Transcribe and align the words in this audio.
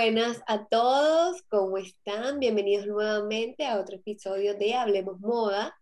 buenas 0.00 0.42
a 0.46 0.66
todos, 0.66 1.42
¿cómo 1.50 1.76
están? 1.76 2.40
Bienvenidos 2.40 2.86
nuevamente 2.86 3.66
a 3.66 3.78
otro 3.78 3.96
episodio 3.96 4.54
de 4.54 4.72
Hablemos 4.72 5.20
Moda 5.20 5.78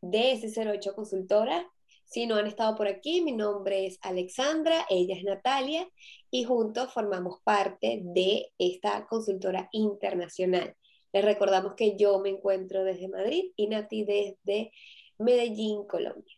de 0.00 0.32
S08 0.32 0.94
Consultora. 0.94 1.70
Si 2.06 2.26
no 2.26 2.36
han 2.36 2.46
estado 2.46 2.74
por 2.74 2.88
aquí, 2.88 3.20
mi 3.20 3.32
nombre 3.32 3.84
es 3.84 3.98
Alexandra, 4.00 4.86
ella 4.88 5.14
es 5.14 5.24
Natalia 5.24 5.86
y 6.30 6.44
juntos 6.44 6.90
formamos 6.94 7.42
parte 7.44 8.00
de 8.02 8.50
esta 8.56 9.06
consultora 9.06 9.68
internacional. 9.72 10.74
Les 11.12 11.22
recordamos 11.22 11.74
que 11.74 11.98
yo 11.98 12.18
me 12.18 12.30
encuentro 12.30 12.82
desde 12.82 13.08
Madrid 13.08 13.52
y 13.56 13.66
Nati 13.66 14.04
desde 14.04 14.72
Medellín, 15.18 15.86
Colombia. 15.86 16.34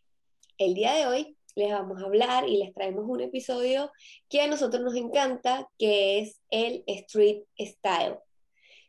El 0.59 0.75
día 0.75 0.95
de 0.95 1.07
hoy 1.07 1.37
les 1.55 1.73
vamos 1.73 2.03
a 2.03 2.07
hablar 2.07 2.49
y 2.49 2.59
les 2.59 2.73
traemos 2.75 3.05
un 3.07 3.21
episodio 3.21 3.91
que 4.29 4.41
a 4.41 4.47
nosotros 4.47 4.83
nos 4.83 4.97
encanta, 4.97 5.69
que 5.79 6.21
es 6.21 6.41
el 6.51 6.85
street 6.87 7.45
style. 7.59 8.19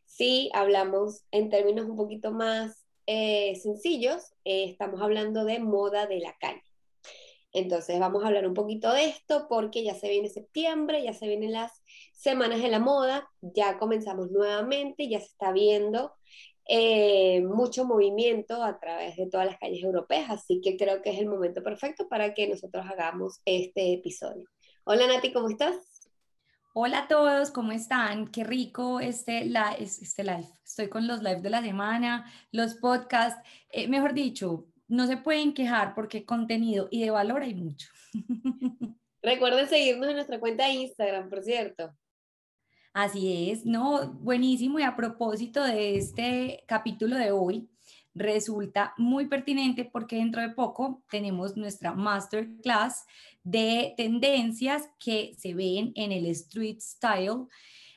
Si 0.05 0.49
hablamos 0.53 1.23
en 1.31 1.49
términos 1.49 1.87
un 1.87 1.95
poquito 1.95 2.31
más 2.31 2.85
eh, 3.05 3.55
sencillos, 3.55 4.33
eh, 4.45 4.65
estamos 4.65 5.01
hablando 5.01 5.45
de 5.45 5.59
moda 5.59 6.05
de 6.07 6.19
la 6.19 6.35
calle. 6.39 6.63
Entonces 7.51 7.99
vamos 7.99 8.23
a 8.23 8.27
hablar 8.27 8.47
un 8.47 8.55
poquito 8.55 8.91
de 8.91 9.05
esto 9.05 9.45
porque 9.47 9.83
ya 9.83 9.93
se 9.93 10.09
viene 10.09 10.27
septiembre, 10.27 11.03
ya 11.03 11.13
se 11.13 11.27
vienen 11.27 11.51
las 11.51 11.71
semanas 12.13 12.61
de 12.61 12.69
la 12.69 12.79
moda, 12.79 13.29
ya 13.41 13.77
comenzamos 13.77 14.31
nuevamente, 14.31 15.07
ya 15.07 15.19
se 15.19 15.27
está 15.27 15.51
viendo 15.51 16.13
eh, 16.65 17.41
mucho 17.41 17.85
movimiento 17.85 18.63
a 18.63 18.79
través 18.79 19.17
de 19.17 19.29
todas 19.29 19.45
las 19.45 19.57
calles 19.57 19.83
europeas, 19.83 20.29
así 20.29 20.61
que 20.61 20.77
creo 20.77 21.01
que 21.01 21.11
es 21.11 21.19
el 21.19 21.27
momento 21.27 21.61
perfecto 21.61 22.07
para 22.07 22.33
que 22.33 22.47
nosotros 22.47 22.85
hagamos 22.89 23.41
este 23.45 23.93
episodio. 23.93 24.47
Hola 24.85 25.07
Nati, 25.07 25.33
¿cómo 25.33 25.49
estás? 25.49 25.75
Hola 26.73 26.99
a 26.99 27.07
todos, 27.07 27.51
¿cómo 27.51 27.71
están? 27.71 28.29
Qué 28.29 28.43
rico 28.43 28.99
este, 28.99 29.45
la, 29.45 29.73
este 29.73 30.23
live. 30.23 30.49
Estoy 30.65 30.89
con 30.89 31.05
los 31.05 31.21
lives 31.21 31.43
de 31.43 31.49
la 31.49 31.61
semana, 31.61 32.31
los 32.51 32.75
podcasts, 32.75 33.39
eh, 33.69 33.87
mejor 33.87 34.13
dicho, 34.13 34.65
no 34.87 35.05
se 35.07 35.17
pueden 35.17 35.53
quejar 35.53 35.93
porque 35.93 36.25
contenido 36.25 36.87
y 36.89 37.03
de 37.03 37.11
valor 37.11 37.43
hay 37.43 37.55
mucho. 37.55 37.89
Recuerden 39.21 39.67
seguirnos 39.67 40.09
en 40.09 40.15
nuestra 40.15 40.39
cuenta 40.39 40.65
de 40.65 40.71
Instagram, 40.71 41.29
por 41.29 41.43
cierto. 41.43 41.93
Así 42.93 43.49
es, 43.49 43.65
no, 43.65 44.13
buenísimo. 44.13 44.79
Y 44.79 44.83
a 44.83 44.95
propósito 44.95 45.63
de 45.63 45.97
este 45.97 46.63
capítulo 46.67 47.15
de 47.17 47.31
hoy, 47.31 47.67
resulta 48.13 48.93
muy 48.97 49.27
pertinente 49.27 49.85
porque 49.85 50.17
dentro 50.17 50.41
de 50.41 50.49
poco 50.49 51.03
tenemos 51.09 51.57
nuestra 51.57 51.93
masterclass 51.93 53.05
de 53.43 53.95
tendencias 53.97 54.89
que 54.99 55.33
se 55.37 55.55
ven 55.55 55.91
en 55.95 56.11
el 56.11 56.27
street 56.27 56.79
style. 56.79 57.47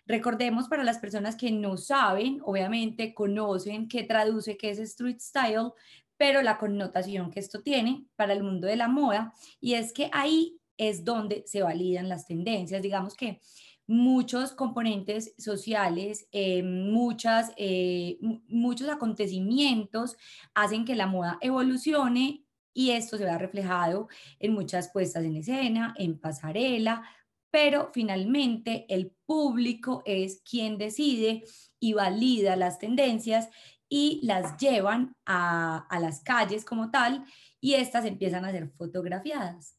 Recordemos 0.07 0.69
para 0.69 0.85
las 0.85 0.99
personas 0.99 1.37
que 1.37 1.51
no 1.51 1.77
saben, 1.77 2.41
obviamente 2.43 3.13
conocen 3.13 3.89
qué 3.89 4.05
traduce 4.05 4.57
qué 4.57 4.71
es 4.71 4.79
street 4.79 5.21
style, 5.21 5.73
pero 6.17 6.41
la 6.41 6.57
connotación 6.57 7.31
que 7.31 7.41
esto 7.41 7.61
tiene 7.61 8.07
para 8.17 8.33
el 8.33 8.43
mundo 8.43 8.67
de 8.67 8.77
la 8.77 8.89
moda 8.89 9.35
y 9.61 9.75
es 9.75 9.93
que 9.93 10.09
ahí 10.13 10.59
es 10.79 11.05
donde 11.05 11.43
se 11.47 11.63
validan 11.63 12.09
las 12.09 12.27
tendencias. 12.27 12.83
Digamos 12.83 13.15
que 13.15 13.41
muchos 13.87 14.53
componentes 14.53 15.35
sociales, 15.39 16.29
eh, 16.33 16.63
muchas, 16.63 17.53
eh, 17.57 18.19
muchos 18.49 18.89
acontecimientos 18.89 20.17
hacen 20.55 20.85
que 20.85 20.97
la 20.97 21.07
moda 21.07 21.39
evolucione 21.41 22.45
y 22.75 22.91
esto 22.91 23.17
se 23.17 23.25
vea 23.25 23.39
reflejado 23.39 24.09
en 24.39 24.53
muchas 24.53 24.91
puestas 24.91 25.25
en 25.25 25.37
escena, 25.37 25.95
en 25.99 26.19
pasarela, 26.19 27.05
pero 27.51 27.91
finalmente 27.95 28.85
el 28.89 29.13
público 29.25 30.03
es 30.05 30.43
quien 30.43 30.77
decide 30.77 31.45
y 31.81 31.95
valida 31.95 32.57
las 32.57 32.79
tendencias 32.79 33.49
y 33.89 34.21
las 34.25 34.57
llevan 34.59 35.15
a, 35.25 35.87
a 35.89 36.01
las 36.01 36.21
calles 36.23 36.65
como 36.65 36.91
tal 36.91 37.25
y 37.61 37.75
estas 37.75 38.05
empiezan 38.05 38.45
a 38.45 38.51
ser 38.51 38.69
fotografiadas. 38.77 39.77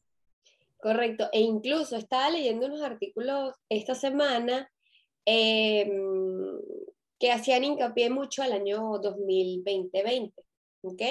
Correcto, 0.80 1.28
e 1.32 1.40
incluso 1.40 1.96
estaba 1.96 2.30
leyendo 2.30 2.66
unos 2.66 2.82
artículos 2.82 3.54
esta 3.68 3.96
semana 3.96 4.70
em, 5.24 5.90
que 7.18 7.32
hacían 7.32 7.64
hincapié 7.64 8.10
mucho 8.10 8.42
al 8.42 8.52
año 8.52 8.98
2020, 9.02 10.32
¿ok? 10.82 11.02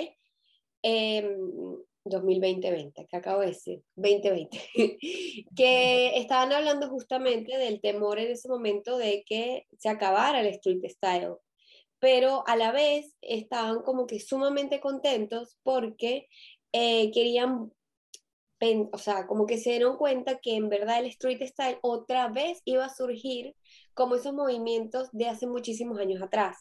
2020, 2.03 2.67
em, 2.67 2.91
que 3.09 3.17
acabo 3.17 3.41
de 3.41 3.47
decir, 3.47 3.81
2020, 3.95 4.57
que 5.55 6.17
estaban 6.17 6.53
hablando 6.53 6.89
justamente 6.89 7.57
del 7.57 7.81
temor 7.81 8.19
en 8.19 8.31
ese 8.31 8.47
momento 8.47 8.97
de 8.97 9.23
que 9.25 9.65
se 9.77 9.89
acabara 9.89 10.39
el 10.39 10.47
street 10.47 10.85
style, 10.87 11.35
pero 11.99 12.43
a 12.47 12.55
la 12.55 12.71
vez 12.71 13.15
estaban 13.21 13.81
como 13.81 14.07
que 14.07 14.21
sumamente 14.21 14.79
contentos 14.79 15.57
porque 15.63 16.27
eh, 16.71 17.11
querían 17.11 17.71
o 18.91 18.97
sea, 18.97 19.27
como 19.27 19.45
que 19.45 19.57
se 19.57 19.71
dieron 19.71 19.97
cuenta 19.97 20.39
que 20.39 20.55
en 20.55 20.69
verdad 20.69 20.99
el 20.99 21.05
street 21.07 21.41
style 21.47 21.77
otra 21.81 22.27
vez 22.29 22.61
iba 22.65 22.85
a 22.85 22.93
surgir 22.93 23.55
como 23.93 24.15
esos 24.15 24.33
movimientos 24.33 25.09
de 25.11 25.27
hace 25.27 25.47
muchísimos 25.47 25.99
años 25.99 26.21
atrás. 26.21 26.57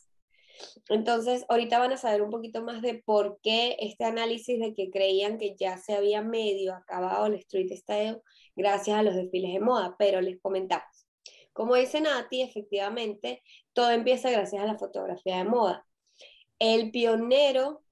Entonces, 0.88 1.44
ahorita 1.48 1.78
van 1.78 1.92
a 1.92 1.96
saber 1.96 2.22
un 2.22 2.30
poquito 2.30 2.62
más 2.62 2.80
de 2.82 3.02
por 3.04 3.38
qué 3.42 3.76
este 3.80 4.04
análisis 4.04 4.58
de 4.58 4.74
que 4.74 4.90
creían 4.90 5.38
que 5.38 5.54
ya 5.56 5.78
se 5.78 5.94
había 5.94 6.22
medio 6.22 6.74
acabado 6.74 7.26
el 7.26 7.34
street 7.34 7.72
style 7.72 8.22
gracias 8.54 8.98
a 8.98 9.02
los 9.02 9.14
desfiles 9.14 9.52
de 9.52 9.60
moda, 9.60 9.96
pero 9.98 10.20
les 10.20 10.40
comentamos. 10.40 11.06
Como 11.52 11.74
dice 11.74 12.00
Nati, 12.00 12.42
efectivamente, 12.42 13.42
todo 13.72 13.90
empieza 13.90 14.30
gracias 14.30 14.62
a 14.62 14.66
la 14.66 14.78
fotografía 14.78 15.38
de 15.38 15.44
moda. 15.44 15.86
El 16.58 16.90
pionero 16.90 17.82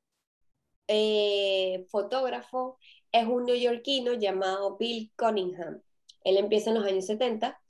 eh, 0.88 1.86
fotógrafo 1.90 2.78
es 3.14 3.28
un 3.28 3.44
neoyorquino 3.44 4.14
llamado 4.14 4.76
Bill 4.76 5.12
Cunningham. 5.16 5.80
Él 6.24 6.36
empieza 6.36 6.70
en 6.70 6.76
los 6.76 6.84
años 6.84 7.06
70 7.06 7.60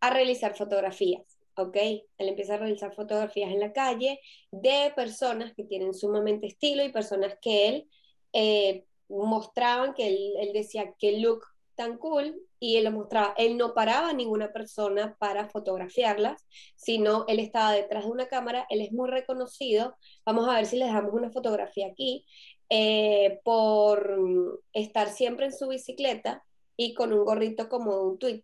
a 0.00 0.10
realizar 0.10 0.56
fotografías, 0.56 1.22
¿ok? 1.56 1.76
Él 1.76 2.28
empieza 2.28 2.54
a 2.54 2.56
realizar 2.56 2.94
fotografías 2.94 3.52
en 3.52 3.60
la 3.60 3.74
calle 3.74 4.18
de 4.50 4.92
personas 4.96 5.52
que 5.54 5.64
tienen 5.64 5.92
sumamente 5.92 6.46
estilo 6.46 6.82
y 6.82 6.90
personas 6.90 7.36
que 7.42 7.68
él 7.68 7.88
eh, 8.32 8.86
mostraban 9.10 9.92
que 9.92 10.08
él, 10.08 10.52
decía 10.54 10.94
que 10.98 11.18
look 11.18 11.44
tan 11.74 11.98
cool 11.98 12.40
y 12.58 12.76
él 12.76 12.84
lo 12.84 12.92
mostraba. 12.92 13.34
Él 13.36 13.58
no 13.58 13.74
paraba 13.74 14.08
a 14.08 14.14
ninguna 14.14 14.52
persona 14.52 15.16
para 15.18 15.50
fotografiarlas, 15.50 16.46
sino 16.76 17.26
él 17.28 17.40
estaba 17.40 17.72
detrás 17.72 18.04
de 18.04 18.10
una 18.10 18.26
cámara, 18.28 18.64
él 18.70 18.80
es 18.80 18.90
muy 18.92 19.10
reconocido. 19.10 19.96
Vamos 20.24 20.48
a 20.48 20.54
ver 20.54 20.64
si 20.64 20.78
les 20.78 20.90
damos 20.90 21.12
una 21.12 21.30
fotografía 21.30 21.88
aquí. 21.88 22.24
Eh, 22.70 23.40
por 23.44 24.62
estar 24.72 25.10
siempre 25.10 25.46
en 25.46 25.52
su 25.52 25.68
bicicleta 25.68 26.44
y 26.76 26.94
con 26.94 27.12
un 27.12 27.24
gorrito 27.24 27.68
como 27.68 28.02
un 28.02 28.18
tweet 28.18 28.42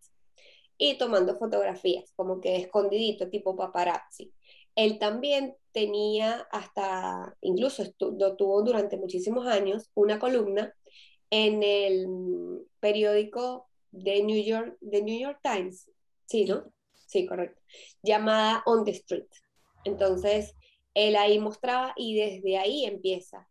y 0.79 0.97
tomando 0.97 1.39
fotografías, 1.39 2.13
como 2.17 2.41
que 2.41 2.57
escondidito, 2.57 3.29
tipo 3.29 3.57
paparazzi. 3.57 4.33
Él 4.77 4.99
también 4.99 5.57
tenía 5.73 6.47
hasta, 6.53 7.37
incluso 7.41 7.85
lo 7.99 8.37
tuvo 8.37 8.63
durante 8.63 8.97
muchísimos 8.97 9.47
años, 9.47 9.91
una 9.95 10.19
columna 10.19 10.75
en 11.31 11.63
el 11.63 12.67
periódico 12.81 13.69
de 13.91 14.23
New 14.23 14.43
York, 14.43 14.77
de 14.81 15.03
New 15.03 15.19
York 15.19 15.41
Times, 15.43 15.91
¿sí, 16.27 16.45
no? 16.45 16.65
Sí, 17.07 17.27
correcto, 17.27 17.61
llamada 18.03 18.63
On 18.67 18.85
the 18.85 18.93
Street. 18.93 19.27
Entonces, 19.85 20.55
él 20.95 21.17
ahí 21.17 21.39
mostraba 21.39 21.93
y 21.97 22.17
desde 22.17 22.59
ahí 22.59 22.85
empieza 22.85 23.49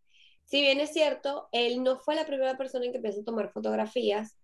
si 0.50 0.62
bien 0.62 0.80
es 0.80 0.92
cierto, 0.94 1.48
él 1.52 1.84
no 1.84 1.98
fue 2.00 2.16
la 2.16 2.26
primera 2.26 2.58
persona 2.58 2.86
en 2.86 2.92
que 2.92 2.98
empezó 2.98 3.22
a 3.22 3.26
tomar 3.26 3.52
fotografías, 3.52 4.36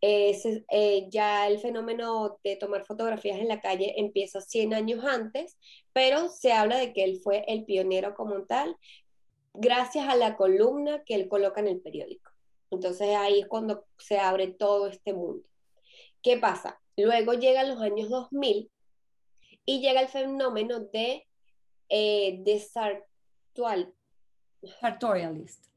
eh, 0.00 1.06
ya 1.10 1.46
el 1.46 1.58
fenómeno 1.58 2.38
de 2.42 2.56
tomar 2.56 2.86
fotografías 2.86 3.38
en 3.38 3.48
la 3.48 3.60
calle 3.60 3.92
empieza 3.98 4.40
100 4.40 4.72
años 4.72 5.04
antes, 5.04 5.58
pero 5.92 6.30
se 6.30 6.52
habla 6.52 6.78
de 6.78 6.94
que 6.94 7.04
él 7.04 7.20
fue 7.22 7.44
el 7.46 7.66
pionero 7.66 8.14
como 8.14 8.46
tal, 8.46 8.74
gracias 9.52 10.08
a 10.08 10.16
la 10.16 10.36
columna 10.36 11.02
que 11.04 11.14
él 11.14 11.28
coloca 11.28 11.60
en 11.60 11.68
el 11.68 11.82
periódico. 11.82 12.30
Entonces 12.70 13.08
ahí 13.14 13.40
es 13.40 13.46
cuando 13.46 13.84
se 13.98 14.18
abre 14.18 14.46
todo 14.46 14.86
este 14.86 15.12
mundo. 15.12 15.46
¿Qué 16.22 16.38
pasa? 16.38 16.80
Luego 16.96 17.34
llegan 17.34 17.68
los 17.68 17.82
años 17.82 18.08
2000 18.08 18.70
y 19.66 19.80
llega 19.80 20.00
el 20.00 20.08
fenómeno 20.08 20.80
de 20.80 21.26
eh, 21.90 22.58
Sartorial 22.58 23.92
Sartorialist. 24.80 25.70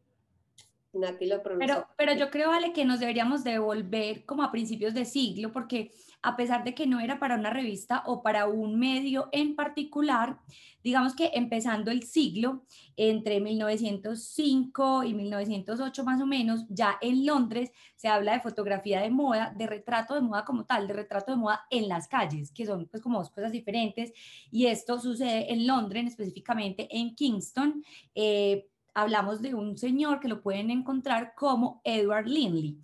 Nati 0.93 1.25
lo 1.25 1.41
Pero, 1.41 1.87
pero 1.97 2.13
yo 2.13 2.29
creo, 2.29 2.51
Ale, 2.51 2.71
que 2.71 2.85
nos 2.85 2.99
deberíamos 2.99 3.43
devolver 3.43 4.25
como 4.25 4.43
a 4.43 4.51
principios 4.51 4.93
de 4.93 5.05
siglo, 5.05 5.51
porque 5.51 5.91
a 6.21 6.37
pesar 6.37 6.63
de 6.63 6.75
que 6.75 6.85
no 6.85 6.99
era 6.99 7.19
para 7.19 7.35
una 7.35 7.49
revista 7.49 8.03
o 8.05 8.21
para 8.21 8.47
un 8.47 8.79
medio 8.79 9.27
en 9.31 9.55
particular, 9.55 10.39
digamos 10.83 11.15
que 11.15 11.31
empezando 11.33 11.89
el 11.89 12.03
siglo, 12.03 12.63
entre 12.95 13.41
1905 13.41 15.03
y 15.03 15.13
1908 15.15 16.03
más 16.03 16.21
o 16.21 16.27
menos, 16.27 16.65
ya 16.69 16.97
en 17.01 17.25
Londres 17.25 17.71
se 17.95 18.07
habla 18.07 18.33
de 18.33 18.41
fotografía 18.41 19.01
de 19.01 19.09
moda, 19.09 19.51
de 19.57 19.65
retrato 19.65 20.13
de 20.13 20.21
moda 20.21 20.45
como 20.45 20.65
tal, 20.65 20.87
de 20.87 20.93
retrato 20.93 21.31
de 21.31 21.37
moda 21.37 21.65
en 21.71 21.89
las 21.89 22.07
calles, 22.07 22.51
que 22.51 22.67
son 22.67 22.87
pues 22.87 23.01
como 23.01 23.17
dos 23.17 23.31
cosas 23.31 23.51
diferentes, 23.51 24.13
y 24.51 24.67
esto 24.67 24.99
sucede 24.99 25.51
en 25.51 25.65
Londres, 25.65 26.05
específicamente 26.05 26.87
en 26.91 27.15
Kingston. 27.15 27.83
Eh, 28.13 28.69
hablamos 28.93 29.41
de 29.41 29.53
un 29.53 29.77
señor 29.77 30.19
que 30.19 30.27
lo 30.27 30.41
pueden 30.41 30.71
encontrar 30.71 31.33
como 31.35 31.81
Edward 31.83 32.27
Linley. 32.27 32.77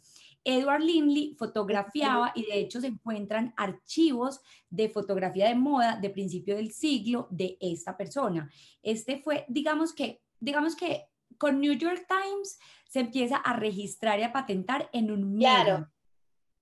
Edward 0.43 0.81
Linley 0.81 1.35
fotografiaba 1.37 2.31
y 2.33 2.45
de 2.45 2.59
hecho 2.59 2.81
se 2.81 2.87
encuentran 2.87 3.53
archivos 3.57 4.41
de 4.69 4.89
fotografía 4.89 5.47
de 5.47 5.55
moda 5.55 5.97
de 5.97 6.09
principio 6.09 6.55
del 6.55 6.71
siglo 6.71 7.27
de 7.29 7.57
esta 7.59 7.97
persona. 7.97 8.49
Este 8.81 9.19
fue, 9.19 9.45
digamos 9.47 9.93
que, 9.93 10.21
digamos 10.39 10.75
que 10.75 11.05
con 11.37 11.59
New 11.59 11.73
York 11.73 12.07
Times 12.07 12.57
se 12.87 13.01
empieza 13.01 13.37
a 13.37 13.53
registrar 13.53 14.19
y 14.19 14.23
a 14.23 14.33
patentar 14.33 14.89
en 14.93 15.11
un 15.11 15.37
Claro. 15.37 15.89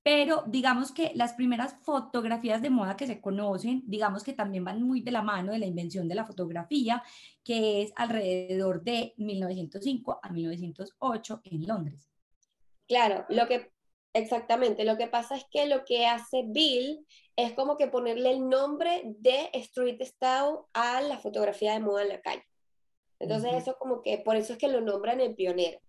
Pero 0.07 0.45
digamos 0.47 0.93
que 0.93 1.11
las 1.15 1.33
primeras 1.33 1.75
fotografías 1.81 2.61
de 2.61 2.69
moda 2.69 2.95
que 2.95 3.05
se 3.05 3.19
conocen, 3.19 3.83
digamos 3.87 4.23
que 4.23 4.31
también 4.31 4.63
van 4.63 4.81
muy 4.81 5.01
de 5.01 5.11
la 5.11 5.21
mano 5.21 5.51
de 5.51 5.59
la 5.59 5.65
invención 5.65 6.07
de 6.07 6.15
la 6.15 6.23
fotografía, 6.23 7.03
que 7.43 7.81
es 7.81 7.91
alrededor 7.93 8.81
de 8.83 9.13
1905 9.17 10.21
a 10.23 10.29
1908 10.29 11.41
en 11.43 11.67
Londres. 11.67 12.09
Claro, 12.87 13.25
lo 13.27 13.49
que 13.49 13.69
exactamente, 14.13 14.85
lo 14.85 14.95
que 14.95 15.07
pasa 15.07 15.35
es 15.35 15.43
que 15.51 15.67
lo 15.67 15.83
que 15.83 16.07
hace 16.07 16.45
Bill 16.47 17.05
es 17.35 17.51
como 17.51 17.75
que 17.75 17.87
ponerle 17.87 18.31
el 18.31 18.47
nombre 18.47 19.01
de 19.03 19.49
Street 19.55 20.01
Style 20.01 20.59
a 20.71 21.01
la 21.01 21.17
fotografía 21.17 21.73
de 21.73 21.81
moda 21.81 22.03
en 22.03 22.09
la 22.09 22.21
calle. 22.21 22.45
Entonces 23.19 23.55
eso 23.55 23.75
como 23.77 24.01
que 24.01 24.19
por 24.19 24.37
eso 24.37 24.53
es 24.53 24.57
que 24.57 24.69
lo 24.69 24.79
nombran 24.79 25.19
el 25.19 25.35
pionero 25.35 25.81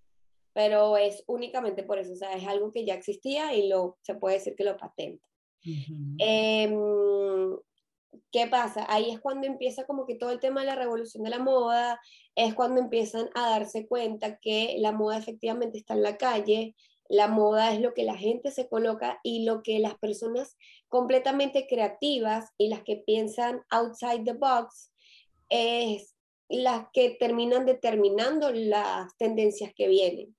pero 0.58 0.96
es 0.96 1.22
únicamente 1.28 1.84
por 1.84 2.00
eso, 2.00 2.14
o 2.14 2.16
sea, 2.16 2.32
es 2.32 2.44
algo 2.44 2.72
que 2.72 2.84
ya 2.84 2.94
existía 2.94 3.54
y 3.54 3.68
lo, 3.68 3.96
se 4.02 4.16
puede 4.16 4.38
decir 4.38 4.56
que 4.56 4.64
lo 4.64 4.76
patenta. 4.76 5.24
Em, 6.18 7.56
¿Qué 8.32 8.48
pasa? 8.48 8.84
Ahí 8.88 9.08
es 9.08 9.20
cuando 9.20 9.46
empieza 9.46 9.86
como 9.86 10.04
que 10.04 10.16
todo 10.16 10.32
el 10.32 10.40
tema 10.40 10.62
de 10.62 10.66
la 10.66 10.74
revolución 10.74 11.22
de 11.22 11.30
la 11.30 11.38
moda, 11.38 12.00
es 12.34 12.56
cuando 12.56 12.80
empiezan 12.80 13.30
a 13.36 13.50
darse 13.50 13.86
cuenta 13.86 14.40
que 14.40 14.74
la 14.80 14.90
moda 14.90 15.18
efectivamente 15.18 15.78
está 15.78 15.94
en 15.94 16.02
la 16.02 16.16
calle, 16.16 16.74
la 17.08 17.28
moda 17.28 17.72
es 17.72 17.80
lo 17.80 17.94
que 17.94 18.02
la 18.02 18.16
gente 18.16 18.50
se 18.50 18.68
coloca 18.68 19.20
y 19.22 19.44
lo 19.44 19.62
que 19.62 19.78
las 19.78 19.96
personas 19.96 20.56
completamente 20.88 21.68
creativas 21.68 22.50
y 22.58 22.66
las 22.66 22.82
que 22.82 22.96
piensan 22.96 23.62
outside 23.70 24.24
the 24.24 24.32
box 24.32 24.92
es 25.50 26.16
las 26.48 26.86
que 26.92 27.10
terminan 27.10 27.64
determinando 27.64 28.50
las 28.50 29.16
tendencias 29.18 29.72
que 29.72 29.86
vienen 29.86 30.34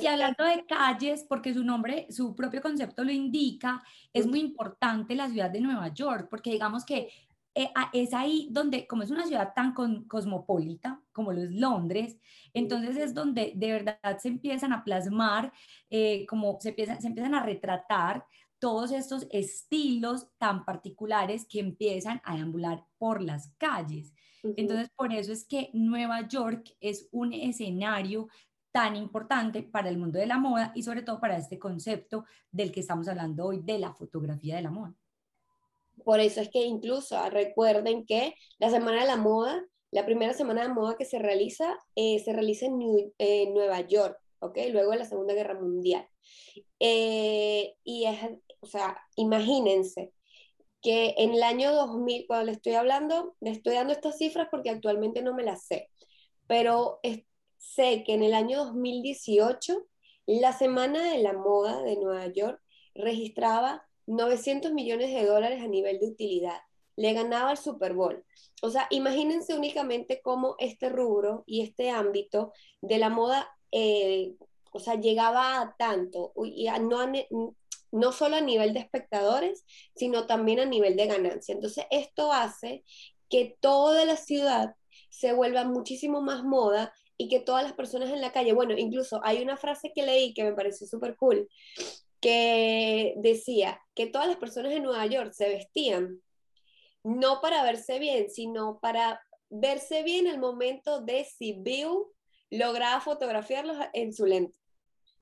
y 0.00 0.06
hablando 0.06 0.44
de 0.44 0.64
calles, 0.66 1.24
porque 1.28 1.52
su 1.54 1.64
nombre, 1.64 2.06
su 2.10 2.34
propio 2.34 2.62
concepto 2.62 3.04
lo 3.04 3.12
indica, 3.12 3.82
es 4.12 4.26
muy 4.26 4.40
importante 4.40 5.14
la 5.14 5.28
ciudad 5.28 5.50
de 5.50 5.60
Nueva 5.60 5.88
York, 5.92 6.28
porque 6.30 6.50
digamos 6.52 6.84
que 6.84 7.10
eh, 7.54 7.70
es 7.92 8.14
ahí 8.14 8.48
donde, 8.50 8.86
como 8.86 9.02
es 9.02 9.10
una 9.10 9.26
ciudad 9.26 9.52
tan 9.54 9.74
cosmopolita 10.08 11.02
como 11.12 11.32
lo 11.32 11.42
es 11.42 11.50
Londres, 11.50 12.16
entonces 12.54 12.96
es 12.96 13.12
donde 13.12 13.52
de 13.56 13.72
verdad 13.72 14.18
se 14.18 14.28
empiezan 14.28 14.72
a 14.72 14.84
plasmar, 14.84 15.52
eh, 15.90 16.24
como 16.26 16.58
se 16.60 16.70
empiezan, 16.70 17.00
se 17.00 17.08
empiezan 17.08 17.34
a 17.34 17.42
retratar 17.42 18.24
todos 18.58 18.92
estos 18.92 19.26
estilos 19.32 20.28
tan 20.38 20.64
particulares 20.64 21.44
que 21.46 21.58
empiezan 21.58 22.22
a 22.24 22.36
deambular 22.36 22.84
por 22.96 23.20
las 23.20 23.48
calles. 23.58 24.14
Entonces, 24.44 24.90
por 24.96 25.12
eso 25.12 25.32
es 25.32 25.44
que 25.44 25.70
Nueva 25.72 26.26
York 26.26 26.74
es 26.80 27.08
un 27.12 27.32
escenario 27.32 28.28
tan 28.72 28.96
importante 28.96 29.62
para 29.62 29.90
el 29.90 29.98
mundo 29.98 30.18
de 30.18 30.26
la 30.26 30.38
moda 30.38 30.72
y 30.74 30.82
sobre 30.82 31.02
todo 31.02 31.20
para 31.20 31.36
este 31.36 31.58
concepto 31.58 32.24
del 32.50 32.72
que 32.72 32.80
estamos 32.80 33.06
hablando 33.06 33.46
hoy 33.46 33.60
de 33.60 33.78
la 33.78 33.92
fotografía 33.92 34.56
de 34.56 34.62
la 34.62 34.70
moda. 34.70 34.94
Por 36.04 36.20
eso 36.20 36.40
es 36.40 36.48
que 36.48 36.64
incluso 36.64 37.16
ah, 37.16 37.30
recuerden 37.30 38.06
que 38.06 38.34
la 38.58 38.70
Semana 38.70 39.02
de 39.02 39.06
la 39.06 39.16
Moda, 39.16 39.62
la 39.90 40.04
primera 40.04 40.32
Semana 40.32 40.62
de 40.62 40.70
Moda 40.70 40.96
que 40.96 41.04
se 41.04 41.18
realiza, 41.18 41.78
eh, 41.94 42.18
se 42.18 42.32
realiza 42.32 42.66
en, 42.66 43.54
Nueva 43.54 43.80
York, 43.82 44.18
¿ok? 44.40 44.58
Luego 44.70 44.92
de 44.92 44.98
la 44.98 45.04
Segunda 45.04 45.34
Guerra 45.34 45.54
Mundial. 45.54 46.08
Eh, 46.80 47.74
y 47.84 48.06
es, 48.06 48.18
o 48.60 48.66
sea, 48.66 48.96
imagínense 49.16 50.12
que 50.80 51.14
en 51.18 51.34
el 51.34 51.42
año 51.42 51.72
2000, 51.72 52.26
cuando 52.26 52.46
le 52.46 52.52
estoy 52.52 52.74
hablando, 52.74 53.36
le 53.40 53.50
estoy 53.50 53.74
dando 53.74 53.92
estas 53.92 54.18
cifras 54.18 54.48
porque 54.50 54.70
actualmente 54.70 55.22
no 55.22 55.34
me 55.34 55.44
las 55.44 55.64
sé, 55.64 55.90
pero 56.48 56.98
sé 57.62 58.02
que 58.04 58.14
en 58.14 58.22
el 58.22 58.34
año 58.34 58.64
2018 58.64 59.86
la 60.26 60.52
Semana 60.52 61.12
de 61.12 61.18
la 61.22 61.32
Moda 61.32 61.82
de 61.82 61.96
Nueva 61.96 62.26
York 62.26 62.60
registraba 62.94 63.86
900 64.06 64.72
millones 64.72 65.14
de 65.14 65.24
dólares 65.24 65.62
a 65.62 65.68
nivel 65.68 65.98
de 66.00 66.08
utilidad. 66.08 66.58
Le 66.96 67.12
ganaba 67.12 67.52
el 67.52 67.56
Super 67.56 67.94
Bowl. 67.94 68.24
O 68.62 68.70
sea, 68.70 68.86
imagínense 68.90 69.54
únicamente 69.54 70.20
cómo 70.22 70.56
este 70.58 70.88
rubro 70.88 71.44
y 71.46 71.62
este 71.62 71.90
ámbito 71.90 72.52
de 72.80 72.98
la 72.98 73.08
moda, 73.08 73.48
eh, 73.70 74.34
o 74.72 74.78
sea, 74.80 74.96
llegaba 74.96 75.60
a 75.60 75.76
tanto, 75.76 76.32
y 76.44 76.68
no, 76.80 77.10
no 77.92 78.12
solo 78.12 78.36
a 78.36 78.40
nivel 78.40 78.74
de 78.74 78.80
espectadores, 78.80 79.64
sino 79.94 80.26
también 80.26 80.60
a 80.60 80.66
nivel 80.66 80.96
de 80.96 81.06
ganancia. 81.06 81.54
Entonces, 81.54 81.86
esto 81.90 82.32
hace 82.32 82.84
que 83.30 83.56
toda 83.60 84.04
la 84.04 84.16
ciudad 84.16 84.74
se 85.08 85.32
vuelva 85.32 85.64
muchísimo 85.64 86.20
más 86.20 86.42
moda 86.44 86.92
y 87.22 87.28
que 87.28 87.38
todas 87.38 87.62
las 87.62 87.74
personas 87.74 88.10
en 88.10 88.20
la 88.20 88.32
calle, 88.32 88.52
bueno, 88.52 88.76
incluso 88.76 89.20
hay 89.22 89.40
una 89.42 89.56
frase 89.56 89.92
que 89.94 90.04
leí 90.04 90.34
que 90.34 90.42
me 90.42 90.54
pareció 90.54 90.88
súper 90.88 91.14
cool, 91.16 91.48
que 92.20 93.14
decía 93.18 93.80
que 93.94 94.08
todas 94.08 94.26
las 94.26 94.38
personas 94.38 94.72
en 94.72 94.82
Nueva 94.82 95.06
York 95.06 95.32
se 95.32 95.48
vestían 95.48 96.20
no 97.04 97.40
para 97.40 97.62
verse 97.62 98.00
bien, 98.00 98.28
sino 98.28 98.80
para 98.80 99.20
verse 99.50 100.02
bien 100.02 100.26
el 100.26 100.40
momento 100.40 101.00
de 101.00 101.24
si 101.24 101.52
Bill 101.52 102.06
lograba 102.50 103.00
fotografiarlos 103.00 103.76
en 103.92 104.12
su 104.12 104.26
lente. 104.26 104.58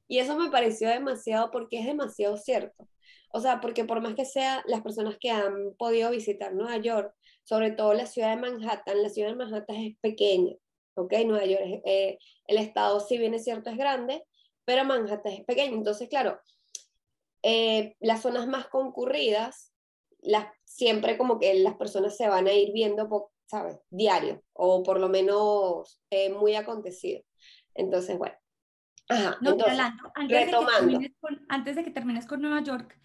Y 0.08 0.20
eso 0.20 0.38
me 0.38 0.50
pareció 0.50 0.88
demasiado 0.88 1.50
porque 1.50 1.80
es 1.80 1.86
demasiado 1.86 2.38
cierto. 2.38 2.88
O 3.30 3.40
sea, 3.40 3.60
porque 3.60 3.84
por 3.84 4.00
más 4.00 4.14
que 4.14 4.24
sea 4.24 4.62
las 4.66 4.80
personas 4.80 5.18
que 5.20 5.30
han 5.30 5.74
podido 5.76 6.10
visitar 6.10 6.54
Nueva 6.54 6.78
York, 6.78 7.14
sobre 7.44 7.72
todo 7.72 7.92
la 7.92 8.06
ciudad 8.06 8.34
de 8.34 8.40
Manhattan, 8.40 9.02
la 9.02 9.10
ciudad 9.10 9.28
de 9.28 9.36
Manhattan 9.36 9.76
es 9.76 9.96
pequeña, 10.00 10.54
¿ok? 11.02 11.12
Nueva 11.24 11.44
York, 11.44 11.82
eh, 11.84 12.18
el 12.46 12.58
estado, 12.58 13.00
si 13.00 13.18
bien 13.18 13.34
es 13.34 13.44
cierto, 13.44 13.70
es 13.70 13.76
grande, 13.76 14.24
pero 14.64 14.84
Manhattan 14.84 15.32
es 15.32 15.44
pequeño. 15.44 15.76
Entonces, 15.76 16.08
claro, 16.08 16.40
eh, 17.42 17.96
las 18.00 18.22
zonas 18.22 18.46
más 18.46 18.68
concurridas, 18.68 19.72
las, 20.20 20.46
siempre 20.64 21.16
como 21.16 21.38
que 21.38 21.54
las 21.54 21.76
personas 21.76 22.16
se 22.16 22.28
van 22.28 22.46
a 22.46 22.52
ir 22.52 22.72
viendo, 22.72 23.30
¿sabes? 23.46 23.78
Diario, 23.90 24.42
o 24.52 24.82
por 24.82 25.00
lo 25.00 25.08
menos 25.08 26.00
eh, 26.10 26.30
muy 26.30 26.54
acontecido. 26.54 27.22
Entonces, 27.74 28.18
bueno. 28.18 28.34
Ajá, 29.08 29.36
entonces, 29.40 29.78
antes, 30.14 30.46
retomando. 30.46 30.98
De 30.98 31.12
antes 31.48 31.76
de 31.76 31.84
que 31.84 31.90
termines 31.90 32.26
con 32.26 32.40
Nueva 32.40 32.62
York, 32.62 32.96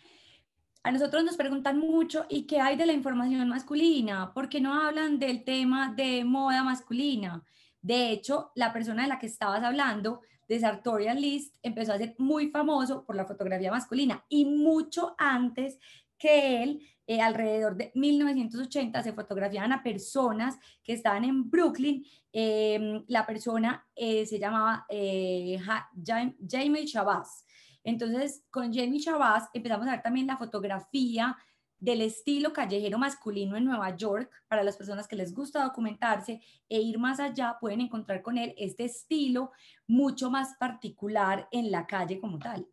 a 0.86 0.92
nosotros 0.92 1.24
nos 1.24 1.36
preguntan 1.36 1.80
mucho, 1.80 2.28
¿y 2.30 2.46
qué 2.46 2.60
hay 2.60 2.76
de 2.76 2.86
la 2.86 2.94
información 2.94 3.50
masculina? 3.50 4.32
¿Por 4.36 4.50
qué 4.50 4.62
no 4.62 4.80
hablan 4.80 5.18
del 5.18 5.44
tema 5.44 5.92
de 5.96 6.24
moda 6.24 6.64
masculina? 6.64 7.44
De 7.86 8.10
hecho, 8.10 8.52
la 8.56 8.74
persona 8.74 9.04
de 9.04 9.10
la 9.10 9.20
que 9.20 9.28
estabas 9.28 9.64
hablando, 9.64 10.22
de 10.48 10.60
Sartorial 10.60 11.22
List, 11.22 11.56
empezó 11.62 11.94
a 11.94 12.00
ser 12.00 12.16
muy 12.18 12.50
famoso 12.50 13.06
por 13.06 13.16
la 13.16 13.26
fotografía 13.26 13.70
masculina 13.70 14.26
y 14.28 14.46
mucho 14.46 15.14
antes 15.20 15.78
que 16.18 16.64
él, 16.64 16.82
eh, 17.06 17.22
alrededor 17.22 17.76
de 17.76 17.92
1980, 17.94 19.04
se 19.04 19.14
fotografiaban 19.14 19.72
a 19.72 19.84
personas 19.84 20.58
que 20.84 20.94
estaban 20.94 21.26
en 21.26 21.48
Brooklyn. 21.48 22.04
Em, 22.34 23.04
la 23.08 23.24
persona 23.24 23.86
eh, 23.96 24.26
se 24.26 24.40
llamaba 24.40 24.88
eh, 24.90 25.60
Jamie 26.04 26.86
Chabaz. 26.86 27.46
Entonces, 27.84 28.44
con 28.50 28.74
Jamie 28.74 29.00
Chabaz 29.00 29.48
empezamos 29.54 29.88
a 29.88 29.92
ver 29.92 30.02
también 30.02 30.26
la 30.26 30.38
fotografía 30.38 31.38
del 31.80 32.02
estilo 32.02 32.54
callejero 32.54 32.98
masculino 32.98 33.58
en 33.58 33.66
Nueva 33.66 33.96
York. 33.96 34.32
Para 34.48 34.64
las 34.64 34.78
personas 34.78 35.08
que 35.08 35.16
les 35.16 35.34
gusta 35.34 35.64
documentarse 35.64 36.42
e 36.70 36.80
ir 36.80 36.98
más 36.98 37.20
allá, 37.20 37.58
pueden 37.60 37.82
encontrar 37.82 38.22
con 38.22 38.38
él 38.38 38.54
este 38.58 38.86
estilo 38.86 39.52
mucho 39.88 40.30
más 40.30 40.56
particular 40.58 41.48
en 41.52 41.72
la 41.72 41.86
calle 41.86 42.20
como 42.20 42.40
tal. 42.40 42.68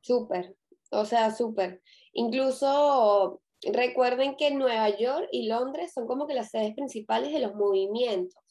Súper, 0.00 0.56
o 0.90 1.04
sea, 1.04 1.30
súper. 1.30 1.82
Incluso 2.12 3.40
recuerden 3.62 4.36
que 4.36 4.50
Nueva 4.50 4.88
York 4.90 5.28
y 5.30 5.46
Londres 5.46 5.92
son 5.92 6.06
como 6.06 6.26
que 6.26 6.34
las 6.34 6.50
sedes 6.50 6.74
principales 6.74 7.32
de 7.32 7.40
los 7.40 7.54
movimientos. 7.54 8.42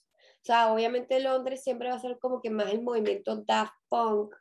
O 0.41 0.43
sea, 0.43 0.74
obviamente 0.74 1.20
Londres 1.20 1.63
siempre 1.63 1.89
va 1.89 1.96
a 1.96 2.00
ser 2.00 2.17
como 2.20 2.41
que 2.41 2.50
más 2.50 2.72
el 2.72 2.81
movimiento 2.81 3.43
Daft 3.46 3.74
Punk 3.89 4.34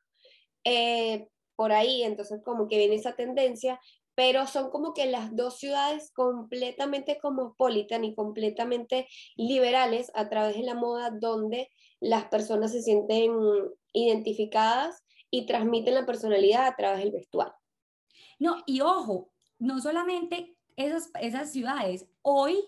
eh, 0.64 1.29
por 1.57 1.73
ahí, 1.73 2.02
entonces 2.02 2.40
como 2.43 2.69
que 2.69 2.79
viene 2.79 2.95
esa 2.95 3.14
tendencia, 3.14 3.79
pero 4.21 4.47
son 4.47 4.69
como 4.69 4.93
que 4.93 5.07
las 5.07 5.35
dos 5.35 5.59
ciudades 5.59 6.12
completamente 6.12 7.17
cosmopolitan 7.17 8.05
y 8.05 8.15
completamente 8.15 9.09
liberales 9.35 10.12
a 10.15 10.29
través 10.29 10.57
de 10.57 10.62
la 10.62 10.75
moda 10.75 11.09
donde 11.11 11.71
las 12.00 12.27
personas 12.27 12.73
se 12.73 12.83
sienten 12.83 13.33
identificadas 13.95 15.03
y 15.31 15.47
transmiten 15.47 15.95
la 15.95 16.05
personalidad 16.05 16.67
a 16.67 16.77
través 16.77 16.99
del 16.99 17.12
vestuario. 17.12 17.55
No, 18.39 18.62
y 18.67 18.83
ojo, 18.83 19.33
no 19.59 19.81
solamente 19.81 20.55
esas, 20.77 21.11
esas 21.23 21.50
ciudades, 21.50 22.07
hoy 22.21 22.62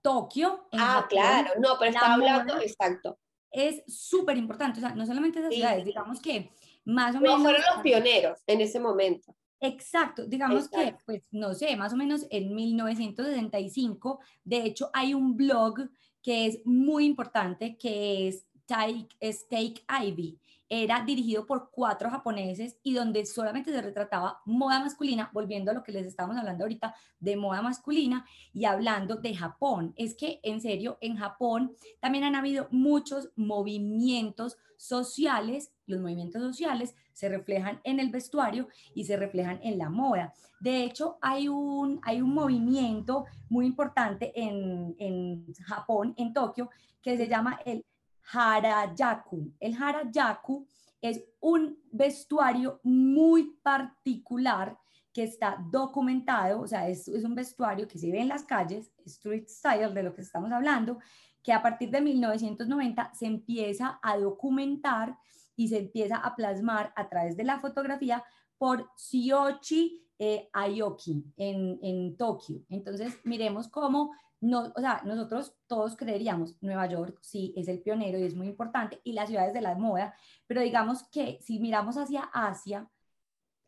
Tokio. 0.00 0.68
ah, 0.74 1.06
claro, 1.08 1.54
no, 1.58 1.70
pero 1.76 1.90
está 1.90 2.14
hablando, 2.14 2.60
exacto. 2.60 3.18
Es 3.50 3.82
súper 3.88 4.36
importante, 4.36 4.78
o 4.78 4.80
sea, 4.80 4.94
no 4.94 5.04
solamente 5.04 5.40
esas 5.40 5.54
ciudades, 5.54 5.84
digamos 5.84 6.20
que 6.20 6.52
más 6.84 7.16
o 7.16 7.20
menos... 7.20 7.42
fueron 7.42 7.62
los 7.74 7.82
pioneros 7.82 8.38
en 8.46 8.60
ese 8.60 8.78
momento. 8.78 9.34
Exacto, 9.60 10.26
digamos 10.26 10.68
que, 10.68 10.96
pues, 11.06 11.22
no 11.30 11.54
sé, 11.54 11.74
más 11.76 11.92
o 11.92 11.96
menos 11.96 12.26
en 12.30 12.54
1965, 12.54 14.20
de 14.44 14.64
hecho, 14.64 14.90
hay 14.92 15.14
un 15.14 15.36
blog 15.36 15.88
que 16.22 16.46
es 16.46 16.60
muy 16.64 17.06
importante, 17.06 17.76
que 17.78 18.28
es 18.28 18.46
Take, 18.66 19.08
Take 19.48 19.84
Ivy 19.88 20.38
era 20.68 21.04
dirigido 21.04 21.46
por 21.46 21.70
cuatro 21.70 22.10
japoneses 22.10 22.78
y 22.82 22.94
donde 22.94 23.26
solamente 23.26 23.70
se 23.70 23.82
retrataba 23.82 24.40
moda 24.44 24.80
masculina, 24.80 25.30
volviendo 25.32 25.70
a 25.70 25.74
lo 25.74 25.82
que 25.82 25.92
les 25.92 26.06
estábamos 26.06 26.36
hablando 26.36 26.64
ahorita 26.64 26.94
de 27.20 27.36
moda 27.36 27.62
masculina 27.62 28.26
y 28.52 28.64
hablando 28.64 29.16
de 29.16 29.34
Japón. 29.34 29.92
Es 29.96 30.14
que 30.14 30.40
en 30.42 30.60
serio, 30.60 30.98
en 31.00 31.16
Japón 31.16 31.74
también 32.00 32.24
han 32.24 32.34
habido 32.34 32.68
muchos 32.70 33.30
movimientos 33.36 34.56
sociales, 34.76 35.72
los 35.86 36.00
movimientos 36.00 36.42
sociales 36.42 36.94
se 37.12 37.28
reflejan 37.28 37.80
en 37.84 38.00
el 38.00 38.10
vestuario 38.10 38.68
y 38.94 39.04
se 39.04 39.16
reflejan 39.16 39.60
en 39.62 39.78
la 39.78 39.88
moda. 39.88 40.34
De 40.60 40.82
hecho, 40.82 41.18
hay 41.20 41.48
un, 41.48 42.00
hay 42.02 42.20
un 42.20 42.34
movimiento 42.34 43.26
muy 43.48 43.66
importante 43.66 44.32
en, 44.34 44.94
en 44.98 45.54
Japón, 45.64 46.14
en 46.16 46.32
Tokio, 46.32 46.70
que 47.02 47.16
se 47.16 47.28
llama 47.28 47.60
el 47.64 47.84
Harayaku. 48.32 49.52
El 49.60 49.74
Harayaku 49.74 50.66
es 51.00 51.22
un 51.40 51.78
vestuario 51.90 52.80
muy 52.82 53.58
particular 53.62 54.78
que 55.12 55.22
está 55.22 55.56
documentado, 55.70 56.60
o 56.60 56.66
sea, 56.66 56.88
es, 56.88 57.06
un 57.08 57.34
vestuario 57.34 57.86
que 57.86 57.98
se 57.98 58.10
ve 58.10 58.20
en 58.20 58.28
las 58.28 58.44
calles, 58.44 58.90
street 59.06 59.46
style 59.46 59.94
de 59.94 60.02
lo 60.02 60.14
que 60.14 60.22
estamos 60.22 60.50
hablando, 60.50 60.98
que 61.42 61.52
a 61.52 61.62
partir 61.62 61.90
de 61.90 62.00
1990 62.00 63.12
se 63.14 63.26
empieza 63.26 64.00
a 64.02 64.16
documentar 64.18 65.16
y 65.54 65.68
se 65.68 65.78
empieza 65.78 66.16
a 66.16 66.34
plasmar 66.34 66.92
a 66.96 67.08
través 67.08 67.36
de 67.36 67.44
la 67.44 67.60
fotografía 67.60 68.24
por 68.58 68.90
Shiochi 68.96 70.04
eh, 70.18 70.48
Aoki 70.52 71.24
en, 71.36 71.78
en 71.82 72.16
Tokio. 72.16 72.64
Entonces, 72.68 73.20
miremos 73.24 73.68
cómo 73.68 74.12
no, 74.44 74.72
o 74.76 74.80
sea, 74.80 75.00
nosotros 75.04 75.56
todos 75.66 75.96
creeríamos, 75.96 76.56
Nueva 76.60 76.86
York 76.86 77.18
sí 77.22 77.54
es 77.56 77.66
el 77.68 77.80
pionero 77.80 78.18
y 78.18 78.24
es 78.24 78.36
muy 78.36 78.46
importante, 78.46 79.00
y 79.02 79.12
las 79.12 79.28
ciudades 79.28 79.54
de 79.54 79.62
la 79.62 79.74
moda, 79.74 80.14
pero 80.46 80.60
digamos 80.60 81.04
que 81.04 81.38
si 81.40 81.58
miramos 81.58 81.96
hacia 81.96 82.24
Asia, 82.32 82.88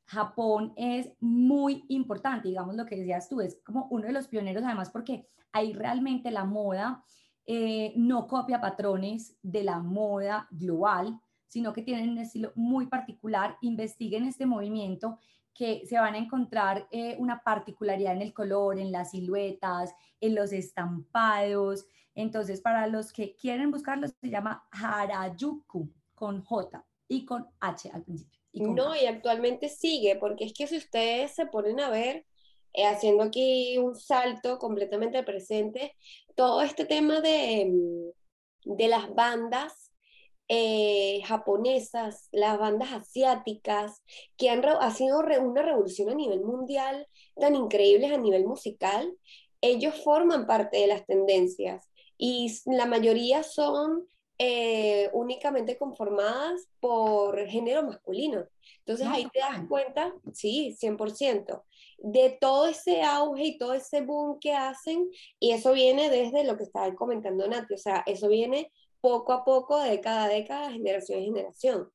Japón 0.04 0.74
es 0.76 1.10
muy 1.18 1.84
importante, 1.88 2.48
digamos 2.48 2.76
lo 2.76 2.84
que 2.84 2.96
decías 2.96 3.28
tú, 3.28 3.40
es 3.40 3.58
como 3.64 3.88
uno 3.90 4.06
de 4.06 4.12
los 4.12 4.28
pioneros, 4.28 4.62
además 4.64 4.90
porque 4.90 5.28
ahí 5.50 5.72
realmente 5.72 6.30
la 6.30 6.44
moda 6.44 7.02
eh, 7.46 7.94
no 7.96 8.26
copia 8.26 8.60
patrones 8.60 9.36
de 9.42 9.64
la 9.64 9.78
moda 9.80 10.46
global, 10.50 11.18
sino 11.46 11.72
que 11.72 11.82
tienen 11.82 12.10
un 12.10 12.18
estilo 12.18 12.52
muy 12.54 12.86
particular, 12.86 13.56
investiguen 13.62 14.24
este 14.24 14.44
movimiento 14.44 15.18
que 15.56 15.86
se 15.86 15.98
van 15.98 16.14
a 16.14 16.18
encontrar 16.18 16.86
eh, 16.90 17.16
una 17.18 17.42
particularidad 17.42 18.14
en 18.14 18.22
el 18.22 18.34
color, 18.34 18.78
en 18.78 18.92
las 18.92 19.12
siluetas, 19.12 19.94
en 20.20 20.34
los 20.34 20.52
estampados. 20.52 21.86
Entonces, 22.14 22.60
para 22.60 22.86
los 22.86 23.12
que 23.12 23.34
quieren 23.36 23.70
buscarlo, 23.70 24.06
se 24.08 24.28
llama 24.28 24.66
Harajuku 24.70 25.90
con 26.14 26.42
J 26.44 26.84
y 27.08 27.24
con 27.24 27.46
H 27.60 27.90
al 27.92 28.02
principio. 28.04 28.38
no, 28.52 28.94
y 28.94 29.06
actualmente 29.06 29.68
sigue, 29.68 30.16
porque 30.16 30.44
es 30.44 30.52
que 30.52 30.66
si 30.66 30.76
ustedes 30.76 31.34
se 31.34 31.46
ponen 31.46 31.80
a 31.80 31.90
ver, 31.90 32.26
eh, 32.72 32.86
haciendo 32.86 33.22
aquí 33.22 33.78
un 33.78 33.94
salto 33.94 34.58
completamente 34.58 35.18
al 35.18 35.24
presente, 35.24 35.94
todo 36.34 36.60
este 36.60 36.84
tema 36.84 37.20
de, 37.20 37.72
de 38.64 38.88
las 38.88 39.14
bandas 39.14 39.92
eh, 40.48 41.20
japonesas, 41.24 42.28
las 42.32 42.58
bandas 42.58 42.92
asiáticas, 42.92 44.02
que 44.36 44.50
han 44.50 44.64
ha 44.64 44.90
sido 44.92 45.20
una 45.20 45.62
revolución 45.62 46.10
a 46.10 46.14
nivel 46.14 46.42
mundial 46.42 47.06
tan 47.34 47.54
increíbles 47.54 48.12
a 48.12 48.18
nivel 48.18 48.46
musical, 48.46 49.12
ellos 49.60 49.94
forman 50.04 50.46
parte 50.46 50.78
de 50.78 50.86
las 50.86 51.04
tendencias 51.06 51.88
y 52.16 52.52
la 52.66 52.86
mayoría 52.86 53.42
son 53.42 54.06
eh, 54.38 55.08
únicamente 55.14 55.78
conformadas 55.78 56.68
por 56.78 57.46
género 57.46 57.82
masculino. 57.82 58.46
Entonces 58.80 59.06
ahí 59.06 59.26
te 59.32 59.40
das 59.40 59.66
cuenta, 59.66 60.12
sí, 60.32 60.76
100%, 60.78 61.64
de 61.98 62.36
todo 62.40 62.66
ese 62.66 63.02
auge 63.02 63.44
y 63.44 63.58
todo 63.58 63.72
ese 63.72 64.02
boom 64.02 64.38
que 64.38 64.52
hacen, 64.52 65.08
y 65.40 65.52
eso 65.52 65.72
viene 65.72 66.10
desde 66.10 66.44
lo 66.44 66.56
que 66.56 66.64
estaba 66.64 66.94
comentando 66.94 67.48
Nati, 67.48 67.74
o 67.74 67.78
sea, 67.78 68.02
eso 68.06 68.28
viene 68.28 68.70
poco 69.00 69.32
a 69.32 69.44
poco, 69.44 69.80
de 69.80 70.00
cada 70.00 70.28
década, 70.28 70.72
generación 70.72 71.18
en 71.18 71.24
generación. 71.26 71.90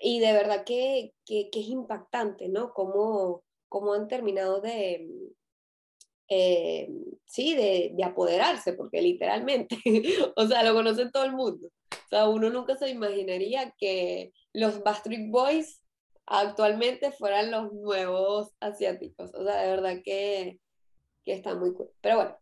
Y 0.00 0.20
de 0.20 0.32
verdad 0.32 0.64
que, 0.64 1.12
que, 1.26 1.48
es 1.52 1.68
impactante, 1.68 2.48
¿no? 2.48 2.72
Cómo, 2.72 3.42
cómo 3.68 3.94
han 3.94 4.08
terminado 4.08 4.60
de, 4.60 5.08
eh, 6.28 6.88
sí, 7.26 7.54
de, 7.54 7.92
de, 7.94 8.04
apoderarse, 8.04 8.74
porque 8.74 9.02
literalmente, 9.02 9.76
o 10.36 10.46
sea, 10.46 10.62
lo 10.62 10.74
conoce 10.74 11.10
todo 11.10 11.24
el 11.24 11.32
mundo. 11.32 11.68
O 11.90 12.08
sea, 12.08 12.28
uno 12.28 12.50
nunca 12.50 12.76
se 12.76 12.88
imaginaría 12.90 13.74
que 13.78 14.32
los 14.52 14.82
Backstreet 14.82 15.30
Boys 15.30 15.82
actualmente 16.26 17.12
fueran 17.12 17.50
los 17.50 17.72
nuevos 17.72 18.52
asiáticos. 18.60 19.30
O 19.34 19.44
sea, 19.44 19.62
de 19.62 19.68
verdad 19.68 19.96
que, 20.04 20.60
que 21.24 21.32
está 21.32 21.54
muy 21.54 21.72
cool. 21.74 21.90
Pero 22.00 22.16
bueno, 22.16 22.38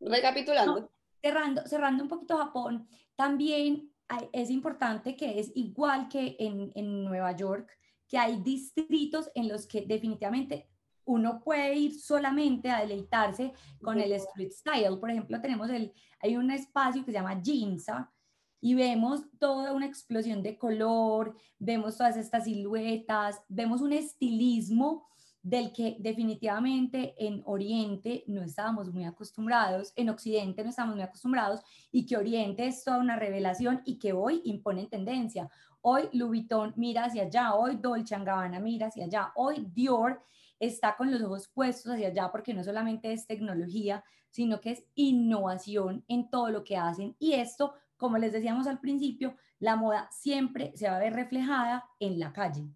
recapitulando. 0.00 0.90
cerrando, 1.22 1.66
cerrando 1.66 2.02
un 2.04 2.08
poquito 2.08 2.36
Japón, 2.36 2.88
también 3.20 3.92
es 4.32 4.48
importante 4.48 5.14
que 5.14 5.38
es 5.38 5.52
igual 5.54 6.08
que 6.08 6.36
en, 6.38 6.72
en 6.74 7.04
Nueva 7.04 7.36
York, 7.36 7.70
que 8.08 8.16
hay 8.16 8.40
distritos 8.40 9.30
en 9.34 9.46
los 9.46 9.66
que 9.66 9.82
definitivamente 9.82 10.70
uno 11.04 11.38
puede 11.44 11.74
ir 11.74 12.00
solamente 12.00 12.70
a 12.70 12.80
deleitarse 12.80 13.52
con 13.82 14.00
el 14.00 14.12
street 14.12 14.52
style. 14.52 14.98
Por 14.98 15.10
ejemplo, 15.10 15.38
tenemos 15.38 15.68
el, 15.68 15.92
hay 16.18 16.38
un 16.38 16.50
espacio 16.50 17.04
que 17.04 17.12
se 17.12 17.18
llama 17.18 17.42
Ginza 17.44 18.10
y 18.58 18.72
vemos 18.74 19.20
toda 19.38 19.74
una 19.74 19.84
explosión 19.84 20.42
de 20.42 20.56
color, 20.56 21.36
vemos 21.58 21.98
todas 21.98 22.16
estas 22.16 22.44
siluetas, 22.44 23.42
vemos 23.50 23.82
un 23.82 23.92
estilismo 23.92 25.10
del 25.42 25.72
que 25.72 25.96
definitivamente 25.98 27.14
en 27.18 27.42
Oriente 27.46 28.24
no 28.26 28.42
estábamos 28.42 28.92
muy 28.92 29.04
acostumbrados, 29.04 29.92
en 29.96 30.10
Occidente 30.10 30.62
no 30.62 30.70
estamos 30.70 30.94
muy 30.94 31.02
acostumbrados 31.02 31.60
y 31.90 32.04
que 32.06 32.16
Oriente 32.16 32.66
es 32.66 32.84
toda 32.84 32.98
una 32.98 33.16
revelación 33.16 33.80
y 33.84 33.98
que 33.98 34.12
hoy 34.12 34.42
impone 34.44 34.86
tendencia. 34.86 35.48
Hoy 35.80 36.08
Louis 36.12 36.42
Vuitton 36.42 36.74
mira 36.76 37.04
hacia 37.04 37.22
allá, 37.22 37.54
hoy 37.54 37.76
Dolce 37.76 38.16
Gabbana 38.18 38.60
mira 38.60 38.88
hacia 38.88 39.06
allá, 39.06 39.32
hoy 39.34 39.66
Dior 39.72 40.22
está 40.58 40.94
con 40.94 41.10
los 41.10 41.22
ojos 41.22 41.48
puestos 41.48 41.92
hacia 41.92 42.08
allá 42.08 42.30
porque 42.30 42.52
no 42.52 42.62
solamente 42.62 43.10
es 43.10 43.26
tecnología, 43.26 44.04
sino 44.28 44.60
que 44.60 44.72
es 44.72 44.84
innovación 44.94 46.04
en 46.06 46.28
todo 46.28 46.50
lo 46.50 46.64
que 46.64 46.76
hacen 46.76 47.16
y 47.18 47.32
esto, 47.32 47.72
como 47.96 48.18
les 48.18 48.32
decíamos 48.32 48.66
al 48.66 48.78
principio, 48.78 49.36
la 49.58 49.76
moda 49.76 50.08
siempre 50.10 50.72
se 50.76 50.88
va 50.88 50.96
a 50.96 51.00
ver 51.00 51.14
reflejada 51.14 51.86
en 51.98 52.18
la 52.18 52.32
calle. 52.32 52.68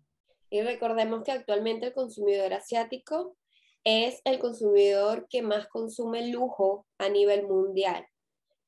Y 0.54 0.62
recordemos 0.62 1.24
que 1.24 1.32
actualmente 1.32 1.86
el 1.86 1.92
consumidor 1.92 2.54
asiático 2.54 3.36
es 3.82 4.20
el 4.24 4.38
consumidor 4.38 5.26
que 5.28 5.42
más 5.42 5.66
consume 5.66 6.28
lujo 6.28 6.86
a 6.96 7.08
nivel 7.08 7.48
mundial. 7.48 8.06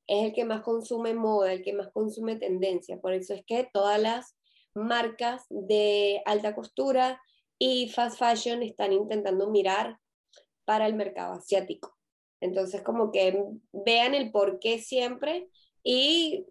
Es 0.09 0.25
el 0.25 0.33
que 0.33 0.45
más 0.45 0.63
consume 0.63 1.15
moda, 1.15 1.53
el 1.53 1.63
que 1.63 1.75
más 1.75 1.93
consume 1.93 2.35
tendencia. 2.35 3.01
Por 3.01 3.13
eso 3.13 3.35
es 3.35 3.45
que 3.47 3.71
todas 3.73 4.01
las 4.01 4.37
marcas 4.75 5.45
de 5.49 6.23
alta 6.25 6.57
costura 6.57 7.23
y 7.57 7.89
fast 7.91 8.19
fashion 8.19 8.65
están 8.65 8.93
intentando 8.93 9.49
mirar 9.49 10.01
para 10.65 10.89
el 10.89 10.95
mercado 10.95 11.35
asiático. 11.35 11.97
Entonces, 12.41 12.83
como 12.83 13.13
que 13.13 13.45
vean 13.71 14.17
el 14.17 14.33
por 14.33 14.59
qué 14.59 14.81
siempre 14.81 15.49
y 15.85 16.47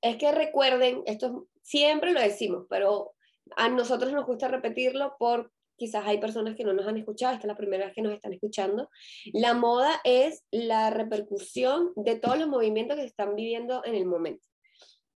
es 0.00 0.16
que 0.16 0.32
recuerden, 0.32 1.04
esto 1.06 1.46
siempre 1.62 2.12
lo 2.12 2.20
decimos, 2.20 2.66
pero 2.68 3.13
a 3.56 3.68
nosotros 3.68 4.12
nos 4.12 4.26
gusta 4.26 4.48
repetirlo 4.48 5.16
por 5.18 5.50
quizás 5.76 6.06
hay 6.06 6.18
personas 6.18 6.54
que 6.56 6.64
no 6.64 6.72
nos 6.72 6.86
han 6.86 6.96
escuchado, 6.96 7.34
esta 7.34 7.46
es 7.46 7.48
la 7.48 7.56
primera 7.56 7.86
vez 7.86 7.94
que 7.94 8.02
nos 8.02 8.12
están 8.12 8.32
escuchando, 8.32 8.88
la 9.32 9.54
moda 9.54 10.00
es 10.04 10.44
la 10.50 10.90
repercusión 10.90 11.92
de 11.96 12.16
todos 12.16 12.38
los 12.38 12.48
movimientos 12.48 12.96
que 12.96 13.02
se 13.02 13.08
están 13.08 13.34
viviendo 13.34 13.84
en 13.84 13.94
el 13.94 14.06
momento. 14.06 14.46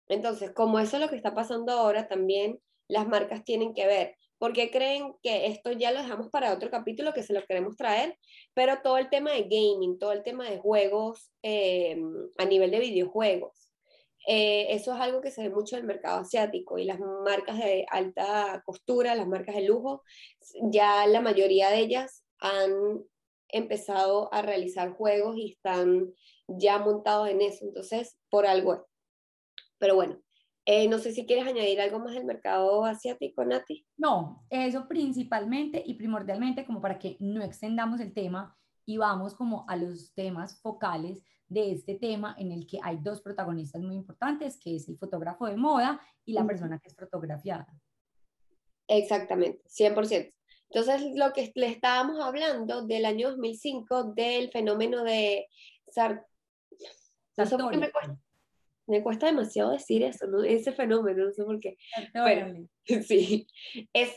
Entonces, 0.07 0.51
como 0.51 0.79
eso 0.79 0.97
es 0.97 1.01
lo 1.01 1.09
que 1.09 1.15
está 1.15 1.33
pasando 1.33 1.73
ahora, 1.73 2.07
también 2.07 2.59
las 2.87 3.07
marcas 3.07 3.43
tienen 3.43 3.73
que 3.73 3.87
ver. 3.87 4.15
porque 4.39 4.69
creen 4.69 5.15
que 5.23 5.47
esto 5.47 5.71
ya 5.71 5.91
lo 5.91 5.99
dejamos 5.99 6.29
para 6.29 6.53
otro 6.53 6.69
capítulo 6.69 7.11
que 7.11 7.23
se 7.23 7.33
lo 7.33 7.43
queremos 7.47 7.75
traer? 7.75 8.15
Pero 8.53 8.81
todo 8.83 8.99
el 8.99 9.09
tema 9.09 9.31
de 9.31 9.47
gaming, 9.49 9.97
todo 9.97 10.11
el 10.11 10.21
tema 10.21 10.47
de 10.47 10.59
juegos 10.59 11.31
eh, 11.41 11.97
a 12.37 12.45
nivel 12.45 12.69
de 12.69 12.79
videojuegos, 12.79 13.66
eh, 14.29 14.75
eso 14.75 14.93
es 14.93 14.99
algo 14.99 15.21
que 15.21 15.31
se 15.31 15.41
ve 15.41 15.49
mucho 15.49 15.77
en 15.77 15.83
el 15.83 15.87
mercado 15.87 16.19
asiático 16.19 16.77
y 16.77 16.83
las 16.83 16.99
marcas 16.99 17.57
de 17.57 17.85
alta 17.89 18.61
costura, 18.65 19.15
las 19.15 19.27
marcas 19.27 19.55
de 19.55 19.61
lujo, 19.63 20.03
ya 20.63 21.07
la 21.07 21.21
mayoría 21.21 21.69
de 21.69 21.79
ellas 21.79 22.25
han 22.39 23.05
empezado 23.47 24.31
a 24.33 24.41
realizar 24.41 24.91
juegos 24.91 25.37
y 25.37 25.53
están 25.53 26.13
ya 26.49 26.77
montados 26.77 27.29
en 27.29 27.39
eso, 27.39 27.63
entonces 27.63 28.17
por 28.29 28.45
algo 28.45 28.85
Pero 29.77 29.95
bueno, 29.95 30.19
eh, 30.65 30.89
no 30.89 30.99
sé 30.99 31.13
si 31.13 31.25
quieres 31.25 31.47
añadir 31.47 31.79
algo 31.79 31.99
más 31.99 32.13
del 32.13 32.25
mercado 32.25 32.83
asiático, 32.83 33.45
Nati. 33.45 33.85
No, 33.95 34.43
eso 34.49 34.89
principalmente 34.89 35.81
y 35.85 35.93
primordialmente 35.93 36.65
como 36.65 36.81
para 36.81 36.99
que 36.99 37.15
no 37.21 37.41
extendamos 37.41 38.01
el 38.01 38.13
tema 38.13 38.57
y 38.85 38.97
vamos 38.97 39.35
como 39.35 39.63
a 39.69 39.77
los 39.77 40.13
temas 40.13 40.59
focales 40.61 41.23
de 41.49 41.71
este 41.71 41.95
tema 41.95 42.35
en 42.37 42.51
el 42.51 42.67
que 42.67 42.79
hay 42.83 42.97
dos 42.97 43.21
protagonistas 43.21 43.81
muy 43.81 43.95
importantes, 43.95 44.57
que 44.57 44.75
es 44.75 44.87
el 44.89 44.97
fotógrafo 44.97 45.45
de 45.45 45.57
moda 45.57 46.01
y 46.25 46.33
la 46.33 46.45
persona 46.45 46.79
que 46.79 46.89
es 46.89 46.95
fotografiada. 46.95 47.67
Exactamente, 48.87 49.61
100%. 49.67 50.33
Entonces, 50.69 51.15
lo 51.15 51.31
que 51.33 51.51
le 51.55 51.67
estábamos 51.67 52.19
hablando 52.19 52.85
del 52.85 53.05
año 53.05 53.29
2005, 53.29 54.13
del 54.13 54.51
fenómeno 54.51 55.03
de 55.03 55.47
Sar 55.87 56.25
me, 57.37 57.91
cuesta, 57.91 58.17
me 58.87 59.03
cuesta, 59.03 59.25
demasiado 59.27 59.71
decir 59.71 60.03
eso, 60.03 60.27
¿no? 60.27 60.43
ese 60.43 60.71
fenómeno, 60.71 61.25
no 61.25 61.31
sé 61.31 61.43
por 61.43 61.59
qué. 61.59 61.77
sí. 63.03 63.47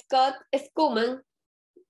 Scott 0.01 0.37
Schumann, 0.55 1.23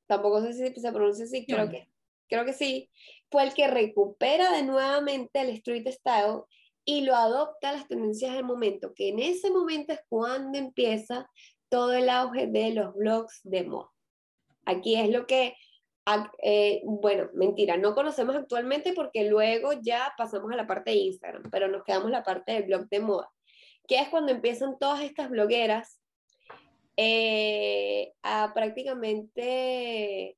tampoco 0.07 0.43
sé 0.43 0.53
si 0.53 0.81
se 0.81 0.93
pronuncia 0.93 1.25
así, 1.25 1.47
creo 1.47 1.71
que, 1.71 1.89
creo 2.31 2.45
que 2.45 2.55
sí, 2.55 2.89
fue 3.31 3.43
el 3.43 3.53
que 3.55 3.69
recupera 3.69 4.53
de 4.53 4.63
nuevamente 4.63 5.41
el 5.41 5.51
street 5.51 5.89
style 5.89 6.43
y 6.85 7.03
lo 7.03 7.15
adopta 7.15 7.71
a 7.71 7.73
las 7.73 7.89
tendencias 7.89 8.35
del 8.35 8.45
momento, 8.45 8.95
que 8.95 9.09
en 9.09 9.19
ese 9.19 9.51
momento 9.51 9.93
es 9.93 10.01
cuando 10.09 10.59
empieza 10.59 11.29
todo 11.69 11.93
el 11.93 12.09
auge 12.09 12.47
de 12.47 12.73
los 12.73 12.95
blogs 12.95 13.41
de 13.45 13.65
moda. 13.65 13.91
Aquí 14.65 14.97
es 14.97 15.09
lo 15.11 15.27
que, 15.27 15.55
eh, 16.43 16.81
bueno, 16.85 17.29
mentira, 17.35 17.77
no 17.77 17.95
conocemos 17.95 18.35
actualmente 18.35 18.93
porque 18.93 19.29
luego 19.29 19.73
ya 19.81 20.13
pasamos 20.17 20.51
a 20.53 20.57
la 20.57 20.67
parte 20.67 20.91
de 20.91 20.97
Instagram, 20.97 21.51
pero 21.51 21.69
nos 21.69 21.85
quedamos 21.85 22.11
la 22.11 22.25
parte 22.25 22.53
del 22.53 22.65
blog 22.65 22.89
de 22.89 23.01
moda, 23.01 23.31
que 23.87 24.01
es 24.01 24.09
cuando 24.09 24.33
empiezan 24.33 24.79
todas 24.79 25.03
estas 25.03 25.31
blogueras 25.31 26.01
eh, 26.97 28.13
a 28.23 28.53
prácticamente 28.53 30.37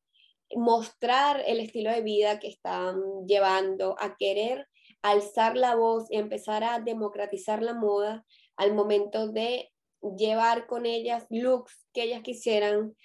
mostrar 0.54 1.42
el 1.46 1.60
estilo 1.60 1.90
de 1.90 2.02
vida 2.02 2.38
que 2.38 2.48
están 2.48 3.00
llevando, 3.26 3.96
a 3.98 4.16
querer 4.16 4.68
alzar 5.02 5.56
la 5.56 5.74
voz 5.74 6.10
y 6.10 6.16
empezar 6.16 6.64
a 6.64 6.80
democratizar 6.80 7.62
la 7.62 7.74
moda 7.74 8.24
al 8.56 8.74
momento 8.74 9.28
de 9.28 9.72
llevar 10.16 10.66
con 10.66 10.86
ellas 10.86 11.26
looks 11.30 11.86
que 11.92 12.04
ellas 12.04 12.22
quisieran 12.22 12.96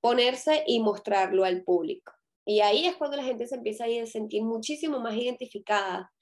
ponerse 0.00 0.64
y 0.66 0.80
mostrarlo 0.80 1.44
al 1.44 1.62
público. 1.64 2.12
Y 2.44 2.60
ahí 2.60 2.86
es 2.86 2.96
cuando 2.96 3.16
la 3.16 3.24
gente 3.24 3.46
se 3.46 3.56
empieza 3.56 3.84
a 3.84 4.06
sentir 4.06 4.42
muchísimo 4.42 5.00
más 5.00 5.14
identificada 5.14 6.12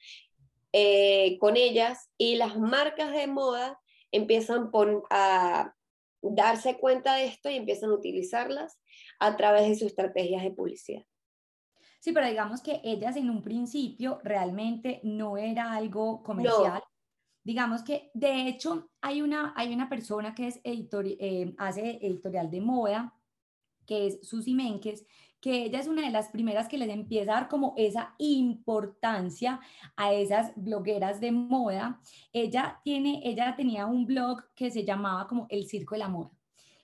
eh, 0.73 1.39
con 1.39 1.57
ellas 1.57 2.11
y 2.19 2.37
las 2.37 2.59
marcas 2.59 3.13
de 3.13 3.27
moda 3.27 3.79
empiezan 4.11 4.71
a 5.11 5.75
darse 6.23 6.79
cuenta 6.79 7.17
de 7.17 7.27
esto 7.27 7.51
y 7.51 7.57
empiezan 7.57 7.91
a 7.91 7.95
utilizarlas 7.95 8.81
a 9.27 9.37
través 9.37 9.69
de 9.69 9.75
sus 9.75 9.89
estrategias 9.89 10.43
de 10.43 10.51
publicidad. 10.51 11.05
Sí, 12.01 12.13
pero 12.13 12.27
digamos 12.27 12.61
que 12.61 12.81
ellas 12.85 13.17
en 13.17 13.31
un 13.31 13.43
principio 13.43 14.21
realmente 14.23 15.01
no 15.05 15.39
era 15.39 15.73
algo 15.73 16.23
comercial. 16.23 16.83
Digamos 17.43 17.83
que 17.83 18.11
de 18.13 18.47
hecho 18.47 18.91
hay 19.01 19.23
una, 19.23 19.55
hay 19.57 19.73
una 19.73 19.89
persona 19.89 20.35
que 20.35 20.49
es 20.49 20.61
editor, 20.65 21.07
eh, 21.07 21.55
hace 21.57 21.99
editorial 22.03 22.51
de 22.51 22.61
moda, 22.61 23.15
que 23.87 24.07
es 24.07 24.19
Susi 24.23 24.55
Menkes, 24.55 25.07
que 25.41 25.65
ella 25.65 25.79
es 25.79 25.89
una 25.89 26.03
de 26.03 26.11
las 26.11 26.29
primeras 26.29 26.69
que 26.69 26.79
les 26.79 26.89
empieza 26.89 27.33
a 27.33 27.35
dar 27.41 27.49
como 27.49 27.75
esa 27.77 28.15
importancia 28.19 29.61
a 29.97 30.13
esas 30.15 30.53
blogueras 30.57 31.21
de 31.21 31.33
moda. 31.33 32.01
Ella, 32.33 32.81
tiene, 32.83 33.21
ella 33.25 33.55
tenía 33.57 33.87
un 33.87 34.07
blog 34.07 34.43
que 34.55 34.71
se 34.71 34.85
llamaba 34.85 35.27
como 35.27 35.47
El 35.51 35.67
Circo 35.67 35.95
de 35.95 35.99
la 35.99 36.09
Moda. 36.09 36.31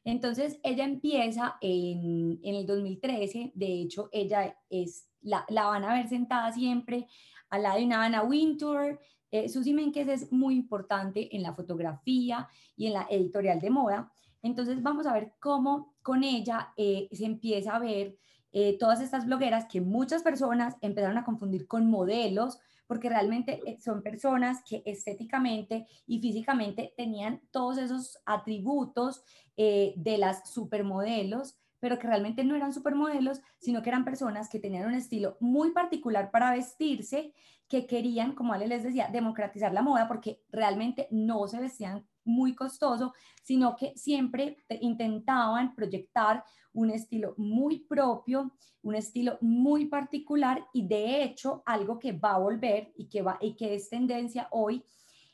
Entonces, 0.05 0.59
ella 0.63 0.85
empieza 0.85 1.57
en, 1.61 2.41
el 2.43 2.67
2013, 2.67 3.53
de 3.55 3.81
hecho, 3.83 4.09
ella 4.13 4.57
es, 4.71 5.09
la, 5.21 5.45
van 5.49 5.85
a 5.85 5.95
ver 5.95 6.09
sentada 6.09 6.53
siempre 6.53 7.07
al 7.51 7.63
lado 7.65 7.79
de 7.79 7.85
una 7.85 8.05
Ana 8.05 8.23
Wintour. 8.23 8.99
Eh, 9.31 9.47
Menkes 9.75 10.09
es 10.09 10.33
muy 10.33 10.55
importante 10.57 11.35
en 11.37 11.43
la 11.43 11.55
fotografía 11.55 12.49
y 12.77 12.87
en 12.87 12.95
la 12.95 13.07
editorial 13.11 13.61
de 13.61 13.71
moda. 13.71 14.13
Entonces, 14.43 14.83
vamos 14.83 15.07
a 15.07 15.13
ver 15.13 15.35
cómo 15.39 15.95
con 16.03 16.25
ella 16.25 16.73
eh, 16.77 17.09
se 17.13 17.27
empieza 17.27 17.77
a 17.77 17.79
ver 17.79 18.17
eh, 18.53 18.77
todas 18.79 19.01
estas 19.01 19.27
blogueras 19.27 19.67
que 19.67 19.81
muchas 19.81 20.23
personas 20.23 20.77
empezaron 20.81 21.19
a 21.19 21.25
confundir 21.25 21.69
con 21.69 21.89
modelos, 21.89 22.59
porque 22.91 23.09
realmente 23.09 23.61
eh, 23.67 23.79
son 23.81 24.03
personas 24.03 24.65
que 24.69 24.83
estéticamente 24.85 25.87
y 26.09 26.19
físicamente 26.19 26.93
tenían 26.97 27.41
todos 27.53 27.79
esos 27.79 28.19
atributos 28.27 29.23
eh, 29.57 29.95
de 29.95 30.19
las 30.19 30.51
supermodelos, 30.53 31.55
pero 31.81 31.99
que 31.99 32.07
realmente 32.07 32.45
no 32.45 32.55
eran 32.55 32.73
supermodelos, 32.73 33.41
sino 33.59 33.83
que 33.83 33.91
eran 33.91 34.05
personas 34.05 34.49
que 34.49 34.61
tenían 34.61 34.87
un 34.87 34.95
estilo 34.95 35.37
muy 35.41 35.73
particular 35.73 36.31
para 36.31 36.53
vestirse, 36.53 37.33
que 37.69 37.87
querían, 37.87 38.35
como 38.35 38.53
Ale 38.53 38.67
les 38.67 38.83
decía, 38.83 39.09
democratizar 39.13 39.73
la 39.73 39.83
moda 39.83 40.09
porque 40.09 40.43
realmente 40.51 41.09
no 41.11 41.47
se 41.47 41.61
vestían 41.61 42.05
muy 42.25 42.55
costoso, 42.55 43.15
sino 43.43 43.77
que 43.77 43.93
siempre 43.97 44.59
intentaban 44.81 45.75
proyectar 45.75 46.45
un 46.73 46.91
estilo 46.91 47.35
muy 47.37 47.81
propio, 47.81 48.53
un 48.83 48.95
estilo 48.95 49.39
muy 49.41 49.87
particular 49.87 50.67
y 50.73 50.87
de 50.87 51.23
hecho 51.23 51.63
algo 51.67 51.99
que 51.99 52.13
va 52.13 52.35
a 52.35 52.39
volver 52.39 52.93
y 52.97 53.09
que, 53.09 53.23
va, 53.23 53.39
y 53.41 53.55
que 53.55 53.75
es 53.75 53.89
tendencia 53.89 54.49
hoy 54.51 54.85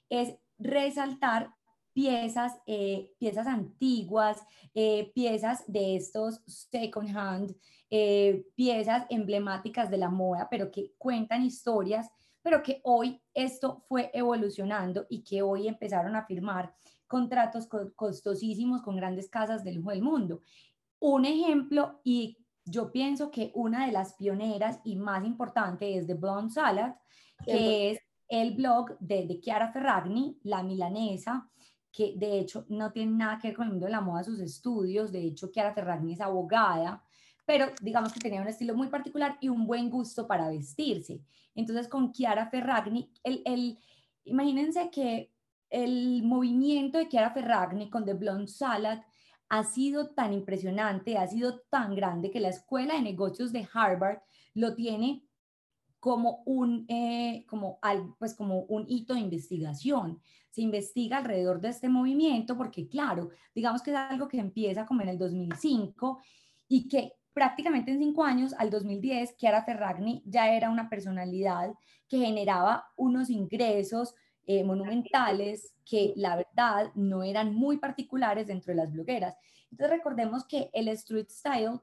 es 0.09 0.37
resaltar 0.59 1.55
piezas, 1.97 2.61
eh, 2.67 3.15
piezas 3.19 3.47
antiguas, 3.47 4.45
eh, 4.75 5.11
piezas 5.15 5.65
de 5.67 5.97
estos 5.97 6.43
second 6.47 7.17
hand, 7.17 7.57
eh, 7.89 8.45
piezas 8.55 9.07
emblemáticas 9.09 9.91
de 9.91 9.97
la 9.97 10.11
moda, 10.11 10.47
pero 10.51 10.71
que 10.71 10.93
cuentan 10.99 11.43
historias 11.43 12.11
pero 12.43 12.63
que 12.63 12.81
hoy 12.85 13.21
esto 13.35 13.83
fue 13.89 14.09
evolucionando 14.15 15.07
y 15.11 15.25
que 15.25 15.43
hoy 15.43 15.67
empezaron 15.67 16.15
a 16.15 16.27
firmar 16.27 16.73
contratos 17.09 17.67
costosísimos 17.97 18.83
con 18.83 18.95
grandes 18.95 19.29
casas 19.29 19.65
del 19.65 19.77
lujo 19.77 19.91
del 19.91 20.03
mundo. 20.03 20.43
Un 21.01 21.25
ejemplo, 21.25 22.01
y 22.05 22.39
yo 22.65 22.93
pienso 22.93 23.33
que 23.33 23.51
una 23.57 23.87
de 23.87 23.91
las 23.91 24.15
pioneras 24.15 24.79
y 24.85 24.95
más 24.95 25.25
importante 25.25 25.97
es 25.97 26.07
The 26.07 26.15
Blonde 26.15 26.53
Salad, 26.53 26.95
que 27.45 27.91
es 27.91 27.99
el 28.29 28.55
blog 28.55 28.97
de, 29.01 29.27
de 29.27 29.41
Chiara 29.41 29.73
Ferragni, 29.73 30.39
la 30.45 30.63
milanesa, 30.63 31.51
que 31.97 32.13
de 32.15 32.39
hecho 32.39 32.67
no 32.69 32.93
tiene 32.93 33.13
nada 33.13 33.39
que 33.39 33.49
ver 33.49 33.57
con 33.57 33.65
el 33.65 33.71
mundo 33.71 33.87
de 33.87 33.93
la 33.93 34.03
moda, 34.03 34.23
sus 34.23 34.39
estudios, 34.39 35.11
de 35.13 35.23
hecho 35.23 35.51
Chiara 35.51 35.73
Ferragni 35.73 36.13
es 36.13 36.21
abogada, 36.21 37.03
pero 37.47 37.69
digamos 37.81 38.13
que 38.13 38.21
tenía 38.21 38.43
un 38.43 38.49
estilo 38.49 38.75
muy 38.75 38.89
particular 38.89 39.39
y 39.41 39.49
un 39.49 39.67
buen 39.67 39.89
gusto 39.89 40.27
para 40.27 40.51
vestirse. 40.51 41.23
Entonces 41.55 41.89
con 41.89 42.13
Chiara 42.13 42.51
Ferragni, 42.51 43.11
el, 43.25 43.41
el, 43.47 43.79
imagínense 44.25 44.91
que 44.91 45.33
el 45.71 46.23
movimiento 46.23 46.99
de 46.99 47.09
Chiara 47.09 47.31
Ferragni 47.31 47.89
con 47.89 48.05
The 48.05 48.13
Blonde 48.13 48.49
Salad 48.49 49.01
ha 49.49 49.65
sido 49.65 50.11
tan 50.11 50.35
impresionante, 50.35 51.17
ha 51.17 51.27
sido 51.27 51.61
tan 51.71 51.95
grande 51.95 52.31
que 52.31 52.41
la 52.41 52.51
Escuela 52.51 52.93
de 52.93 53.01
Negocios 53.01 53.53
de 53.53 53.67
Harvard 53.73 54.19
lo 54.53 54.75
tiene 54.75 55.25
como 56.07 56.45
un, 56.47 56.87
eh, 56.89 57.45
como, 57.49 57.81
pues 58.21 58.37
como 58.37 58.61
un 58.67 58.85
hito 58.87 59.15
de 59.15 59.19
investigación. 59.19 60.21
Se 60.53 60.63
investiga 60.63 61.17
alrededor 61.17 61.61
de 61.61 61.71
este 61.71 61.89
movimiento 61.89 62.57
porque, 62.57 62.87
claro, 62.87 63.31
digamos 63.53 63.83
que 63.83 63.91
es 63.91 63.97
algo 63.97 64.29
que 64.29 64.39
empieza 64.39 64.87
como 64.87 65.03
en 65.03 65.09
el 65.09 65.19
2005 65.19 66.21
y 66.69 66.87
que 66.87 67.15
prácticamente 67.33 67.91
en 67.91 67.99
cinco 67.99 68.23
años, 68.23 68.55
al 68.57 68.71
2010, 68.71 69.37
Chiara 69.37 69.65
Ferragni 69.65 70.23
ya 70.25 70.55
era 70.55 70.71
una 70.71 70.89
personalidad 70.89 71.75
que 72.09 72.19
generaba 72.19 72.85
unos 72.95 73.29
ingresos 73.29 74.15
eh, 74.47 74.63
monumentales 74.63 75.75
que 75.85 76.13
la 76.15 76.37
verdad 76.37 76.93
no 76.95 77.25
eran 77.25 77.53
muy 77.53 77.79
particulares 77.79 78.47
dentro 78.47 78.73
de 78.73 78.77
las 78.77 78.93
blogueras. 78.93 79.35
Entonces 79.73 79.97
recordemos 79.97 80.45
que 80.45 80.71
el 80.73 80.87
street 80.87 81.31
style 81.31 81.81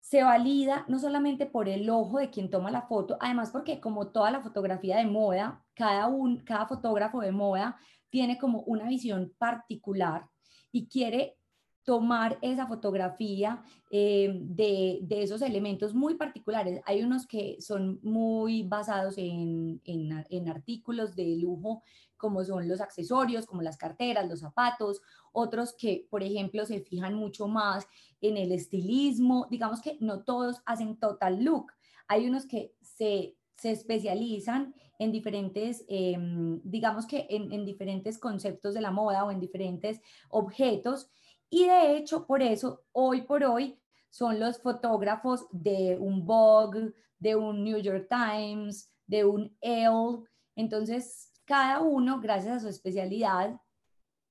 se 0.00 0.22
valida 0.22 0.84
no 0.88 0.98
solamente 0.98 1.46
por 1.46 1.68
el 1.68 1.88
ojo 1.90 2.18
de 2.18 2.30
quien 2.30 2.50
toma 2.50 2.70
la 2.70 2.82
foto, 2.82 3.16
además 3.20 3.50
porque 3.50 3.80
como 3.80 4.08
toda 4.08 4.30
la 4.30 4.40
fotografía 4.40 4.96
de 4.96 5.06
moda, 5.06 5.62
cada, 5.74 6.08
un, 6.08 6.38
cada 6.38 6.66
fotógrafo 6.66 7.20
de 7.20 7.32
moda 7.32 7.78
tiene 8.08 8.38
como 8.38 8.60
una 8.62 8.88
visión 8.88 9.32
particular 9.38 10.26
y 10.72 10.88
quiere 10.88 11.36
tomar 11.84 12.38
esa 12.42 12.66
fotografía 12.66 13.62
eh, 13.90 14.38
de, 14.42 15.00
esos 15.10 15.42
elementos 15.42 15.94
muy 15.94 16.14
particulares. 16.14 16.80
Hay 16.84 17.02
unos 17.02 17.26
que 17.26 17.56
son 17.60 17.98
muy 18.02 18.62
basados 18.62 19.16
en, 19.18 19.80
en, 19.84 20.48
artículos 20.48 21.16
de 21.16 21.36
lujo, 21.36 21.82
como 22.16 22.44
son 22.44 22.68
los 22.68 22.80
accesorios, 22.80 23.46
como 23.46 23.62
las 23.62 23.78
carteras, 23.78 24.28
los 24.28 24.40
zapatos, 24.40 25.00
otros 25.32 25.74
que, 25.76 26.06
por 26.10 26.22
ejemplo, 26.22 26.66
se 26.66 26.80
fijan 26.80 27.14
mucho 27.14 27.48
más 27.48 27.88
en 28.20 28.36
el 28.36 28.52
estilismo. 28.52 29.46
Digamos 29.50 29.80
que 29.80 29.96
no 30.00 30.24
todos 30.24 30.62
hacen 30.66 30.98
total 30.98 31.42
look. 31.42 31.72
Hay 32.08 32.26
unos 32.28 32.46
que 32.46 32.74
se, 32.80 33.36
se 33.56 33.70
especializan 33.70 34.74
en 34.98 35.12
diferentes, 35.12 35.84
em, 35.88 36.60
digamos 36.62 37.06
que 37.06 37.26
en, 37.30 37.52
en 37.52 37.64
diferentes 37.64 38.18
conceptos 38.18 38.74
de 38.74 38.80
la 38.80 38.90
moda 38.90 39.24
o 39.24 39.30
en 39.30 39.40
diferentes 39.40 40.00
objetos 40.28 41.10
y 41.50 41.66
de 41.66 41.96
hecho, 41.96 42.26
por 42.26 42.42
eso, 42.42 42.84
hoy 42.92 43.22
por 43.22 43.42
hoy, 43.42 43.76
son 44.08 44.38
los 44.38 44.62
fotógrafos 44.62 45.46
de 45.50 45.98
un 45.98 46.24
Vogue, 46.24 46.94
de 47.18 47.34
un 47.34 47.64
New 47.64 47.78
York 47.78 48.08
Times, 48.08 48.88
de 49.06 49.24
un 49.24 49.56
Elle. 49.60 50.22
Entonces, 50.54 51.32
cada 51.44 51.80
uno, 51.80 52.20
gracias 52.20 52.56
a 52.56 52.60
su 52.60 52.68
especialidad, 52.68 53.60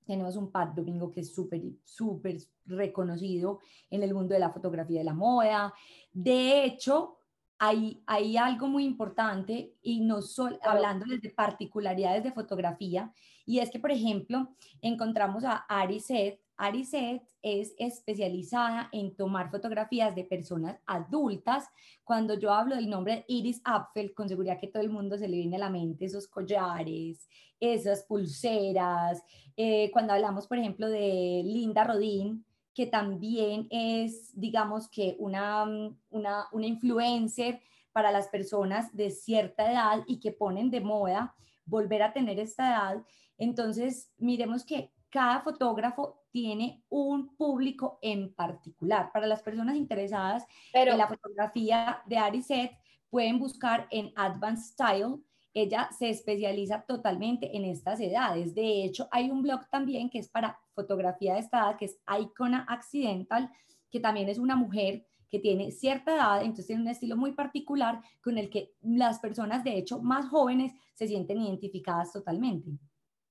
tenemos 0.09 0.35
un 0.35 0.51
Pat 0.51 0.73
Domingo 0.73 1.11
que 1.11 1.21
es 1.21 1.31
súper, 1.31 1.61
súper 1.83 2.37
reconocido 2.65 3.59
en 3.91 4.01
el 4.01 4.15
mundo 4.15 4.33
de 4.33 4.39
la 4.39 4.49
fotografía 4.49 4.97
de 4.97 5.05
la 5.05 5.13
moda. 5.13 5.71
De 6.11 6.65
hecho, 6.65 7.19
hay, 7.59 8.01
hay 8.07 8.35
algo 8.35 8.67
muy 8.67 8.85
importante 8.85 9.75
y 9.83 10.01
no 10.01 10.23
solo 10.23 10.57
hablando 10.63 11.05
de 11.05 11.29
particularidades 11.29 12.23
de 12.23 12.31
fotografía, 12.31 13.13
y 13.45 13.59
es 13.59 13.69
que, 13.69 13.79
por 13.79 13.91
ejemplo, 13.91 14.55
encontramos 14.81 15.43
a 15.43 15.57
Ari 15.69 15.99
Seth, 15.99 16.39
Ariset 16.59 17.23
es 17.41 17.73
especializada 17.79 18.89
en 18.91 19.15
tomar 19.15 19.49
fotografías 19.49 20.13
de 20.13 20.25
personas 20.25 20.77
adultas. 20.85 21.69
Cuando 22.03 22.37
yo 22.37 22.51
hablo 22.51 22.75
del 22.75 22.89
nombre 22.89 23.23
Iris 23.27 23.61
Apfel, 23.63 24.13
con 24.13 24.27
seguridad 24.27 24.59
que 24.59 24.67
todo 24.67 24.83
el 24.83 24.89
mundo 24.89 25.17
se 25.17 25.29
le 25.29 25.37
viene 25.37 25.55
a 25.55 25.59
la 25.59 25.69
mente 25.69 26.05
esos 26.05 26.27
collares, 26.27 27.27
esas 27.59 28.03
pulseras. 28.03 29.23
Eh, 29.55 29.89
cuando 29.91 30.13
hablamos, 30.13 30.47
por 30.47 30.57
ejemplo, 30.57 30.89
de 30.89 31.43
Linda 31.45 31.85
Rodin, 31.85 32.45
que 32.73 32.85
también 32.85 33.67
es, 33.71 34.31
digamos 34.39 34.89
que 34.89 35.15
una, 35.17 35.65
una, 36.09 36.45
una 36.51 36.65
influencer 36.65 37.61
para 37.93 38.11
las 38.11 38.27
personas 38.27 38.95
de 38.95 39.11
cierta 39.11 39.71
edad 39.71 40.03
y 40.07 40.19
que 40.19 40.31
ponen 40.31 40.69
de 40.69 40.81
moda 40.81 41.35
volver 41.65 42.03
a 42.03 42.13
tener 42.13 42.39
esta 42.39 42.69
edad. 42.69 43.03
Entonces, 43.37 44.11
miremos 44.17 44.65
que 44.65 44.91
cada 45.09 45.41
fotógrafo 45.41 46.23
tiene 46.31 46.83
un 46.89 47.35
público 47.35 47.99
en 48.01 48.33
particular. 48.33 49.11
Para 49.11 49.27
las 49.27 49.41
personas 49.41 49.75
interesadas 49.75 50.45
en 50.73 50.97
la 50.97 51.07
fotografía 51.07 52.01
de 52.05 52.17
Ariset, 52.17 52.71
pueden 53.09 53.39
buscar 53.39 53.87
en 53.89 54.11
Advanced 54.15 54.73
Style. 54.73 55.17
Ella 55.53 55.89
se 55.97 56.09
especializa 56.09 56.83
totalmente 56.83 57.55
en 57.57 57.65
estas 57.65 57.99
edades. 57.99 58.53
De 58.53 58.83
hecho, 58.83 59.07
hay 59.11 59.31
un 59.31 59.41
blog 59.41 59.67
también 59.69 60.09
que 60.09 60.19
es 60.19 60.29
para 60.29 60.59
fotografía 60.75 61.33
de 61.33 61.39
esta 61.39 61.59
edad, 61.59 61.77
que 61.77 61.85
es 61.85 61.99
Icona 62.19 62.65
Accidental, 62.69 63.51
que 63.89 63.99
también 63.99 64.29
es 64.29 64.37
una 64.37 64.55
mujer 64.55 65.05
que 65.29 65.39
tiene 65.39 65.71
cierta 65.71 66.15
edad, 66.15 66.41
entonces 66.41 66.67
tiene 66.67 66.81
un 66.81 66.87
estilo 66.87 67.15
muy 67.15 67.33
particular 67.33 68.01
con 68.23 68.37
el 68.37 68.49
que 68.49 68.73
las 68.81 69.19
personas, 69.19 69.63
de 69.63 69.77
hecho, 69.77 70.01
más 70.01 70.27
jóvenes 70.27 70.73
se 70.93 71.07
sienten 71.07 71.41
identificadas 71.41 72.11
totalmente. 72.11 72.71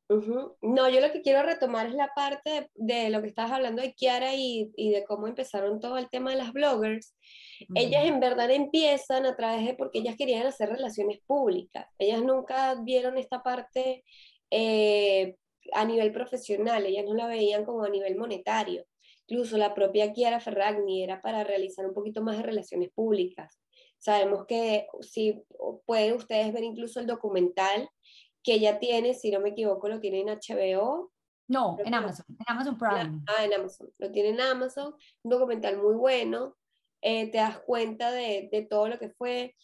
No, 0.09 0.89
yo 0.89 1.01
lo 1.01 1.13
que 1.13 1.21
quiero 1.21 1.43
retomar 1.43 1.87
es 1.87 1.95
la 1.95 2.11
parte 2.15 2.71
de, 2.75 3.11
lo 3.11 3.21
que 3.21 3.29
estabas 3.29 3.53
hablando 3.53 3.83
de 3.83 3.93
Kiara 3.93 4.35
y, 4.35 4.71
de 4.75 5.05
cómo 5.07 5.27
empezaron 5.27 5.81
todo 5.81 5.99
el 5.99 6.09
tema 6.09 6.31
de 6.31 6.39
las 6.39 6.55
bloggers. 6.55 7.15
Ellas 7.75 8.07
en 8.07 8.19
verdad 8.19 8.51
empiezan 8.51 9.27
a 9.27 9.37
través 9.37 9.67
de 9.67 9.75
porque 9.75 9.99
ellas 9.99 10.17
querían 10.17 10.47
hacer 10.47 10.71
relaciones 10.71 11.19
públicas. 11.27 11.87
Ellas 11.99 12.23
nunca 12.23 12.75
vieron 12.83 13.19
esta 13.19 13.43
parte 13.43 14.03
eh, 14.51 15.37
a 15.75 15.85
nivel 15.85 16.11
profesional, 16.11 16.87
ellas 16.87 17.05
no 17.05 17.13
la 17.13 17.27
veían 17.27 17.67
como 17.67 17.85
a 17.85 17.91
nivel 17.91 18.17
monetario. 18.17 18.87
Incluso 19.27 19.59
la 19.59 19.75
propia 19.75 20.15
Kiara 20.15 20.41
Ferragni 20.41 21.03
era 21.03 21.21
para 21.21 21.45
realizar 21.45 21.85
un 21.85 21.93
poquito 21.93 22.23
más 22.23 22.39
de 22.39 22.45
relaciones 22.45 22.89
públicas. 22.95 23.61
Sabemos 23.99 24.47
que 24.47 24.87
si 25.03 25.43
pueden 25.85 26.15
ustedes 26.15 26.51
ver 26.53 26.65
incluso 26.65 26.99
el 26.99 27.07
documental 27.07 27.91
que 28.49 28.55
ella 28.55 28.79
tiene, 28.79 29.13
si 29.13 29.31
no 29.31 29.41
me 29.41 29.51
equivoco, 29.51 29.91
lo 29.91 30.01
tiene 30.01 30.21
en 30.23 30.29
HBO. 30.29 31.13
No, 31.49 31.77
en 31.85 31.93
Amazon, 31.93 32.25
en 32.31 32.47
Amazon 32.47 32.79
Prime. 32.79 33.21
Ah, 33.27 33.45
en 33.45 33.53
Amazon, 33.53 33.91
lo 33.99 34.11
tiene 34.11 34.31
en 34.31 34.41
Amazon, 34.41 34.95
un 35.23 35.31
documental 35.31 35.77
muy 35.77 35.95
bueno, 35.97 36.57
eh, 37.03 37.31
te 37.31 37.37
das 37.37 37.59
cuenta 37.59 38.11
de, 38.11 38.49
de, 38.51 38.63
todo 38.63 38.89
lo 38.89 38.99
que 38.99 39.11
fue. 39.11 39.55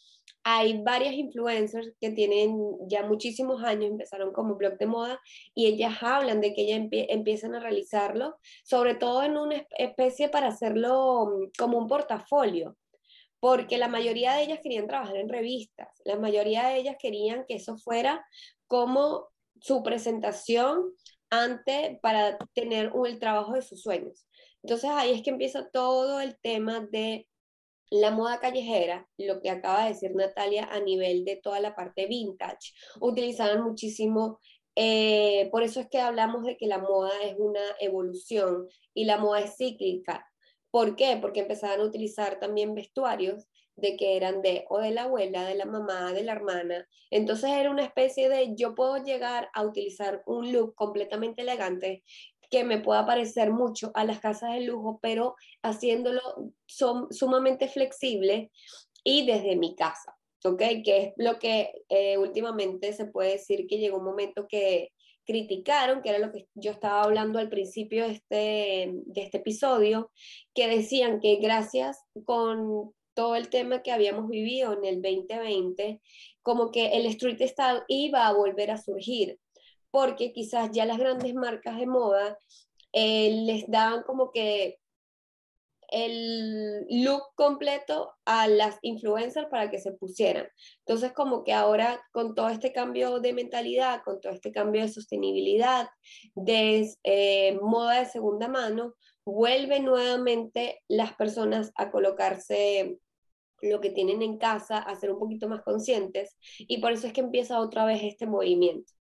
Hay 0.43 0.83
varias 0.83 1.15
influencers 1.15 1.95
que 1.99 2.11
tienen 2.11 2.59
ya 2.87 3.07
muchísimos 3.07 3.63
años, 3.63 3.91
empezaron 3.91 4.35
como 4.35 4.57
blog 4.57 4.77
de 4.77 4.85
moda 4.85 5.19
y 5.55 5.65
ellas 5.65 6.03
hablan 6.03 6.43
de 6.43 6.53
que 6.53 6.63
ellas 6.65 6.87
empiezan 6.91 7.55
a 7.55 7.61
realizarlo, 7.61 8.37
sobre 8.65 8.97
todo 8.97 9.23
en 9.23 9.39
una 9.39 9.67
especie 9.79 10.29
para 10.29 10.49
hacerlo 10.49 11.27
mm, 11.27 11.53
como 11.59 11.79
un 11.79 11.89
portafolio 11.89 12.77
porque 13.45 13.77
la 13.77 13.89
mayoría 13.89 14.33
de 14.33 14.45
ellas 14.45 14.61
querían 14.63 14.87
trabajar 14.87 15.17
en 15.17 15.29
revistas, 15.29 15.89
la 16.07 16.17
mayoría 16.17 16.67
de 16.69 16.79
ellas 16.79 16.97
querían 16.99 17.45
que 17.47 17.57
eso 17.57 17.77
fuera 17.77 18.25
como 18.67 19.29
su 19.61 19.83
presentación 19.83 20.93
ante 21.31 21.99
para 22.03 22.39
tener 22.53 22.93
el 23.07 23.19
trabajo 23.19 23.55
de 23.55 23.63
sus 23.63 23.83
sueños. 23.83 24.27
Entonces 24.63 24.91
ahí 24.91 25.13
es 25.13 25.23
que 25.23 25.31
empieza 25.31 25.69
todo 25.71 26.21
el 26.21 26.39
tema 26.41 26.81
de 26.81 27.29
la 27.91 28.11
moda 28.11 28.41
callejera, 28.41 29.09
lo 29.19 29.41
que 29.41 29.51
acaba 29.51 29.85
de 29.85 29.91
decir 29.91 30.15
Natalia 30.15 30.65
a 30.65 30.81
nivel 30.81 31.25
de 31.25 31.37
toda 31.37 31.61
la 31.61 31.77
parte 31.77 32.07
vintage. 32.07 32.73
Utilizaban 33.01 33.63
muchísimo, 33.63 34.41
eh, 34.75 35.49
por 35.53 35.63
eso 35.63 35.81
es 35.81 35.89
que 35.89 36.01
hablamos 36.01 36.45
de 36.45 36.57
que 36.57 36.67
la 36.67 36.79
moda 36.79 37.11
es 37.23 37.37
una 37.39 37.61
evolución 37.79 38.69
y 38.95 39.05
la 39.05 39.19
moda 39.19 39.41
es 39.41 39.57
cíclica. 39.57 40.27
¿Por 40.71 40.97
qué? 40.97 41.19
Porque 41.21 41.41
empezaban 41.41 41.81
a 41.81 41.85
utilizar 41.85 42.41
también 42.41 42.75
vestuarios 42.75 43.47
de 43.77 43.97
que 43.97 44.17
eran 44.17 44.43
de 44.43 44.65
o 44.69 44.79
de 44.79 44.91
la 44.91 45.05
abuela, 45.05 45.45
de 45.45 45.55
la 45.55 45.65
mamá, 45.65 46.13
de 46.13 46.23
la 46.23 46.33
hermana. 46.33 46.87
Entonces 47.11 47.51
era 47.51 47.71
una 47.71 47.85
especie 47.85 48.29
de 48.29 48.55
yo 48.55 48.75
puedo 48.75 48.99
llegar 48.99 49.49
a 49.55 49.63
utilizar 49.63 50.23
un 50.27 50.53
look 50.53 50.75
completamente 50.75 51.43
elegante 51.43 52.03
que 52.51 52.65
me 52.65 52.79
pueda 52.79 53.05
parecer 53.07 53.51
mucho 53.51 53.91
a 53.95 54.05
las 54.05 54.21
casas 54.21 54.53
de 54.53 54.61
lujo, 54.61 54.99
pero 55.03 55.35
haciéndolo 55.63 56.21
sumamente 56.67 57.69
flexible 57.69 58.51
y 59.03 59.27
desde 59.27 59.57
mi 59.57 59.75
casa, 59.75 60.17
¿ok? 60.45 60.63
Que 60.85 60.97
es 60.99 61.13
lo 61.17 61.39
que 61.39 61.73
eh, 61.89 62.17
últimamente 62.17 62.93
se 62.93 63.07
puede 63.07 63.33
decir 63.33 63.67
que 63.67 63.79
llegó 63.79 63.99
un 63.99 64.05
momento 64.05 64.47
que 64.49 64.93
criticaron, 65.27 66.03
que 66.03 66.11
era 66.11 66.19
lo 66.19 66.31
que 66.31 66.47
yo 66.55 66.71
estaba 66.71 67.03
hablando 67.03 67.39
al 67.39 67.49
principio 67.49 68.05
este, 68.05 68.93
de 68.93 69.23
este 69.23 69.39
episodio, 69.39 70.11
que 70.55 70.69
decían 70.69 71.21
que 71.21 71.37
gracias 71.37 72.05
con 72.25 72.95
todo 73.15 73.37
el 73.37 73.49
tema 73.49 73.83
que 73.83 73.93
habíamos 73.93 74.29
vivido 74.29 74.73
en 74.73 74.85
el 74.85 75.03
2020, 75.03 76.01
como 76.43 76.71
que 76.71 76.97
el 76.97 77.07
street 77.07 77.41
style 77.43 77.83
iba 77.89 78.27
a 78.27 78.33
volver 78.33 78.71
a 78.71 78.79
surgir, 78.79 79.39
porque 79.91 80.33
quizás 80.33 80.71
ya 80.73 80.85
las 80.85 80.99
grandes 80.99 81.35
marcas 81.35 81.79
de 81.79 81.87
moda 81.87 82.39
eh, 82.93 83.43
les 83.45 83.65
daban 83.69 84.03
como 84.03 84.31
que 84.31 84.79
el 85.89 86.87
look 87.05 87.23
completo 87.37 88.13
a 88.25 88.49
las 88.49 88.79
influencers 88.83 89.49
para 89.49 89.71
que 89.71 89.79
se 89.79 89.93
pusieran. 89.93 90.49
Entonces, 90.81 91.13
como 91.13 91.45
que 91.45 91.53
ahora 91.53 92.03
con 92.13 92.35
todo 92.35 92.49
este 92.49 92.73
cambio 92.73 93.21
de 93.21 93.33
mentalidad, 93.33 94.03
con 94.05 94.21
todo 94.21 94.33
este 94.33 94.51
cambio 94.53 94.83
de 94.83 94.89
sostenibilidad, 94.89 95.89
de 96.35 96.91
eh, 97.05 97.59
moda 97.63 98.01
de 98.01 98.07
segunda 98.07 98.49
mano, 98.49 98.95
vuelven 99.25 99.85
nuevamente 99.85 100.83
las 100.89 101.15
personas 101.15 101.73
a 101.77 101.91
colocarse 101.91 102.99
lo 103.63 103.81
que 103.81 103.91
tienen 103.91 104.23
en 104.23 104.39
casa, 104.39 104.79
a 104.79 104.95
ser 104.97 105.11
un 105.11 105.19
poquito 105.19 105.49
más 105.49 105.63
conscientes 105.63 106.37
y 106.59 106.79
por 106.79 106.93
eso 106.93 107.07
es 107.07 107.13
que 107.13 107.21
empieza 107.21 107.61
otra 107.61 107.85
vez 107.85 108.03
este 108.03 108.27
movimiento. 108.27 108.93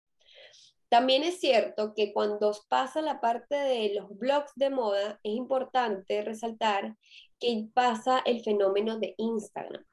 También 0.89 1.23
es 1.23 1.39
cierto 1.39 1.93
que 1.95 2.13
cuando 2.13 2.51
pasa 2.69 3.01
la 3.01 3.19
parte 3.19 3.55
de 3.55 3.95
los 3.95 4.15
blogs 4.17 4.51
de 4.55 4.69
moda, 4.69 5.19
es 5.23 5.33
importante 5.33 6.21
resaltar 6.21 6.95
que 7.39 7.65
pasa 7.73 8.21
el 8.25 8.41
fenómeno 8.43 8.99
de 8.99 9.15
Instagram. 9.17 9.83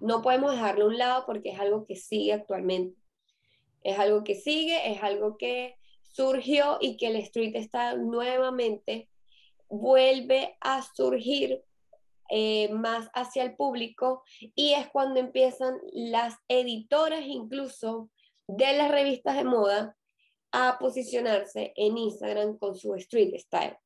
No 0.00 0.20
podemos 0.20 0.52
dejarlo 0.52 0.84
a 0.84 0.88
un 0.88 0.98
lado 0.98 1.24
porque 1.24 1.50
es 1.50 1.58
algo 1.58 1.86
que 1.86 1.96
sigue 1.96 2.34
actualmente. 2.34 3.00
Es 3.82 3.98
algo 3.98 4.22
que 4.22 4.34
sigue, 4.34 4.92
es 4.92 5.02
algo 5.02 5.38
que 5.38 5.76
surgió 6.02 6.76
y 6.80 6.98
que 6.98 7.06
el 7.06 7.16
street 7.16 7.56
está 7.56 7.96
nuevamente 7.96 9.08
vuelve 9.68 10.56
a 10.60 10.82
surgir 10.82 11.62
eh, 12.30 12.70
más 12.70 13.10
hacia 13.12 13.42
el 13.42 13.54
público 13.54 14.22
y 14.54 14.72
es 14.72 14.88
cuando 14.88 15.20
empiezan 15.20 15.78
las 15.92 16.36
editoras 16.48 17.22
incluso 17.26 18.10
de 18.48 18.76
las 18.76 18.90
revistas 18.90 19.36
de 19.36 19.44
moda 19.44 19.96
a 20.52 20.78
posicionarse 20.78 21.72
en 21.76 21.98
Instagram 21.98 22.58
con 22.58 22.76
su 22.76 22.94
street 22.94 23.34
style. 23.38 23.76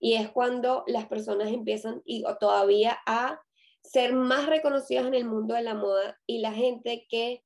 Y 0.00 0.14
es 0.14 0.30
cuando 0.30 0.84
las 0.86 1.06
personas 1.06 1.48
empiezan 1.48 2.02
y 2.04 2.24
todavía 2.40 2.98
a 3.06 3.40
ser 3.82 4.12
más 4.12 4.46
reconocidas 4.46 5.06
en 5.06 5.14
el 5.14 5.24
mundo 5.24 5.54
de 5.54 5.62
la 5.62 5.74
moda 5.74 6.18
y 6.26 6.38
la 6.38 6.52
gente 6.52 7.06
que 7.08 7.42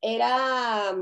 era, 0.00 0.96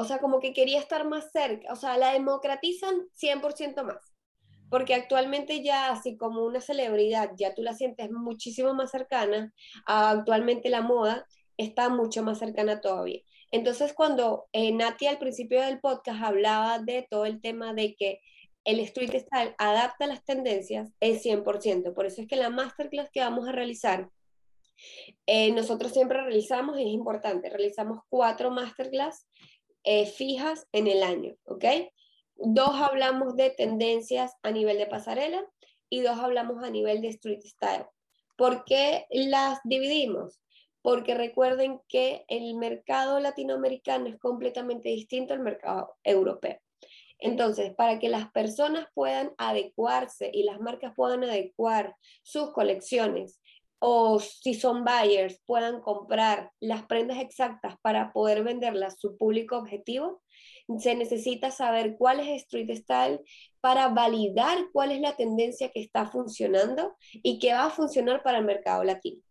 o 0.00 0.04
sea, 0.04 0.18
como 0.18 0.40
que 0.40 0.52
quería 0.52 0.78
estar 0.78 1.06
más 1.06 1.30
cerca, 1.32 1.72
o 1.72 1.76
sea, 1.76 1.96
la 1.96 2.12
democratizan 2.12 2.94
100% 3.14 3.84
más 3.84 4.10
porque 4.70 4.94
actualmente 4.94 5.62
ya 5.62 5.90
así 5.90 6.16
como 6.16 6.44
una 6.44 6.60
celebridad, 6.60 7.32
ya 7.36 7.54
tú 7.54 7.62
la 7.62 7.74
sientes 7.74 8.10
muchísimo 8.10 8.72
más 8.72 8.92
cercana, 8.92 9.52
actualmente 9.84 10.70
la 10.70 10.80
moda 10.80 11.26
está 11.56 11.88
mucho 11.88 12.22
más 12.22 12.38
cercana 12.38 12.80
todavía. 12.80 13.20
Entonces, 13.50 13.92
cuando 13.92 14.46
eh, 14.52 14.72
Nati 14.72 15.08
al 15.08 15.18
principio 15.18 15.60
del 15.60 15.80
podcast 15.80 16.22
hablaba 16.22 16.78
de 16.78 17.06
todo 17.10 17.26
el 17.26 17.40
tema 17.40 17.74
de 17.74 17.96
que 17.96 18.20
el 18.64 18.78
street 18.80 19.10
style 19.10 19.54
adapta 19.58 20.06
las 20.06 20.24
tendencias, 20.24 20.92
es 21.00 21.24
100%. 21.24 21.92
Por 21.92 22.06
eso 22.06 22.22
es 22.22 22.28
que 22.28 22.36
la 22.36 22.50
masterclass 22.50 23.10
que 23.10 23.20
vamos 23.20 23.48
a 23.48 23.52
realizar, 23.52 24.08
eh, 25.26 25.50
nosotros 25.52 25.92
siempre 25.92 26.22
realizamos, 26.22 26.78
y 26.78 26.82
es 26.82 26.88
importante, 26.88 27.50
realizamos 27.50 28.00
cuatro 28.08 28.50
masterclass 28.52 29.26
eh, 29.84 30.06
fijas 30.06 30.66
en 30.72 30.86
el 30.86 31.02
año, 31.02 31.34
¿ok? 31.44 31.64
Dos 32.36 32.74
hablamos 32.74 33.36
de 33.36 33.50
tendencias 33.50 34.34
a 34.42 34.50
nivel 34.50 34.78
de 34.78 34.86
pasarela 34.86 35.44
y 35.88 36.00
dos 36.00 36.18
hablamos 36.18 36.62
a 36.62 36.70
nivel 36.70 37.00
de 37.00 37.08
street 37.08 37.40
style. 37.42 37.86
¿Por 38.36 38.64
qué 38.64 39.06
las 39.10 39.58
dividimos? 39.64 40.40
Porque 40.82 41.14
recuerden 41.14 41.80
que 41.88 42.24
el 42.28 42.54
mercado 42.56 43.20
latinoamericano 43.20 44.06
es 44.08 44.18
completamente 44.18 44.88
distinto 44.88 45.34
al 45.34 45.40
mercado 45.40 45.94
europeo. 46.04 46.58
Entonces, 47.18 47.74
para 47.74 47.98
que 47.98 48.08
las 48.08 48.30
personas 48.32 48.86
puedan 48.94 49.32
adecuarse 49.36 50.30
y 50.32 50.44
las 50.44 50.58
marcas 50.58 50.94
puedan 50.96 51.22
adecuar 51.24 51.94
sus 52.22 52.52
colecciones 52.52 53.40
o 53.80 54.20
si 54.20 54.54
son 54.54 54.84
buyers 54.84 55.40
puedan 55.46 55.80
comprar 55.80 56.52
las 56.60 56.84
prendas 56.84 57.18
exactas 57.18 57.76
para 57.82 58.12
poder 58.12 58.44
venderlas 58.44 58.94
a 58.94 58.98
su 58.98 59.16
público 59.16 59.56
objetivo, 59.56 60.22
se 60.78 60.94
necesita 60.94 61.50
saber 61.50 61.96
cuál 61.96 62.20
es 62.20 62.42
street 62.42 62.76
style 62.76 63.20
para 63.60 63.88
validar 63.88 64.58
cuál 64.72 64.92
es 64.92 65.00
la 65.00 65.16
tendencia 65.16 65.70
que 65.70 65.80
está 65.80 66.06
funcionando 66.06 66.94
y 67.14 67.38
que 67.38 67.52
va 67.52 67.64
a 67.64 67.70
funcionar 67.70 68.22
para 68.22 68.38
el 68.38 68.44
mercado 68.44 68.84
latino. 68.84 69.22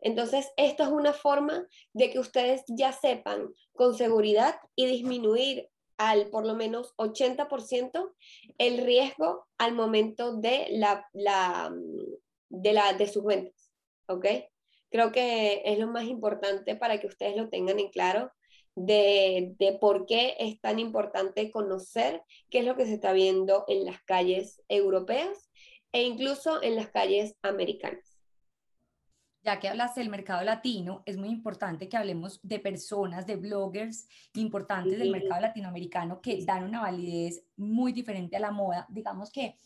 Entonces, 0.00 0.50
esto 0.56 0.82
es 0.82 0.90
una 0.90 1.12
forma 1.12 1.66
de 1.92 2.10
que 2.10 2.18
ustedes 2.18 2.62
ya 2.68 2.92
sepan 2.92 3.48
con 3.72 3.94
seguridad 3.94 4.56
y 4.76 4.86
disminuir 4.86 5.68
al 5.96 6.30
por 6.30 6.46
lo 6.46 6.54
menos 6.54 6.94
80% 6.96 8.12
el 8.58 8.78
riesgo 8.78 9.46
al 9.58 9.74
momento 9.74 10.36
de, 10.36 10.68
la, 10.70 11.04
la, 11.12 11.72
de, 12.48 12.72
la, 12.72 12.92
de 12.92 13.08
sus 13.08 13.24
ventas. 13.24 13.67
¿Ok? 14.08 14.26
Creo 14.90 15.12
que 15.12 15.62
es 15.64 15.78
lo 15.78 15.86
más 15.86 16.04
importante 16.04 16.74
para 16.74 16.98
que 16.98 17.06
ustedes 17.06 17.36
lo 17.36 17.48
tengan 17.48 17.78
en 17.78 17.90
claro 17.90 18.32
de, 18.74 19.78
por 19.80 20.06
qué 20.06 20.36
es 20.38 20.60
tan 20.60 20.78
importante 20.78 21.50
conocer 21.50 22.22
qué 22.48 22.60
es 22.60 22.64
lo 22.64 22.76
que 22.76 22.86
se 22.86 22.94
está 22.94 23.12
viendo 23.12 23.64
en 23.68 23.84
las 23.84 24.02
calles 24.02 24.62
europeas 24.68 25.50
e 25.92 26.02
incluso 26.02 26.62
en 26.62 26.76
las 26.76 26.88
calles 26.88 27.34
americanas. 27.42 28.18
Ya 29.42 29.60
que 29.60 29.68
hablas 29.68 29.94
del 29.94 30.10
mercado 30.10 30.42
latino, 30.42 31.02
es 31.06 31.16
muy 31.16 31.28
importante 31.28 31.88
que 31.88 31.96
hablemos 31.96 32.40
de 32.42 32.58
personas, 32.58 33.26
de 33.26 33.36
bloggers 33.36 34.06
importantes 34.34 34.98
del 34.98 35.10
mercado 35.10 35.40
latinoamericano 35.40 36.20
que 36.20 36.44
dan 36.44 36.64
una 36.64 36.82
validez 36.82 37.44
muy 37.56 37.92
diferente 37.92 38.36
a 38.36 38.40
la 38.40 38.50
moda. 38.50 38.86
Digamos 38.90 39.30
que 39.30 39.56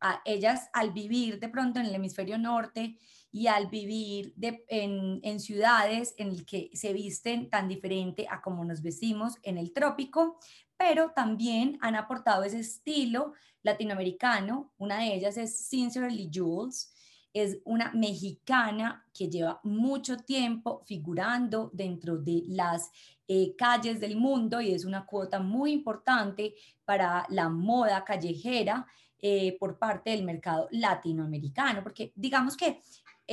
a 0.00 0.22
ellas 0.24 0.68
al 0.72 0.92
vivir 0.92 1.38
de 1.38 1.48
pronto 1.48 1.78
en 1.78 1.86
el 1.86 1.94
hemisferio 1.94 2.38
norte 2.38 2.96
y 3.32 3.46
al 3.46 3.68
vivir 3.68 4.34
en, 4.68 5.40
ciudades 5.40 6.14
en 6.16 6.28
el 6.28 6.44
que 6.44 6.70
se 6.74 6.92
visten 6.92 7.48
tan 7.48 7.68
diferente 7.68 8.26
a 8.28 8.42
como 8.42 8.64
nos 8.64 8.82
vestimos 8.82 9.34
en 9.42 9.56
el 9.58 9.72
trópico, 9.72 10.38
pero 10.76 11.10
también 11.10 11.78
han 11.80 11.94
aportado 11.94 12.42
ese 12.42 12.60
estilo 12.60 13.34
latinoamericano. 13.62 14.72
Una 14.78 15.00
de 15.00 15.14
ellas 15.14 15.36
es 15.36 15.66
Sincerely 15.68 16.30
Jules, 16.32 16.92
es 17.32 17.58
una 17.64 17.92
mexicana 17.92 19.06
que 19.14 19.28
lleva 19.28 19.60
mucho 19.62 20.16
tiempo 20.16 20.82
figurando 20.84 21.70
dentro 21.72 22.18
de 22.18 22.42
las 22.48 22.90
eh, 23.28 23.54
calles 23.56 24.00
del 24.00 24.16
mundo 24.16 24.60
y 24.60 24.72
es 24.72 24.84
una 24.84 25.06
cuota 25.06 25.38
muy 25.38 25.70
importante 25.70 26.54
para 26.84 27.24
la 27.28 27.48
moda 27.48 28.04
callejera 28.04 28.84
eh, 29.22 29.56
por 29.60 29.78
parte 29.78 30.10
del 30.10 30.24
mercado 30.24 30.66
latinoamericano, 30.70 31.82
porque 31.82 32.10
digamos 32.16 32.56
que 32.56 32.80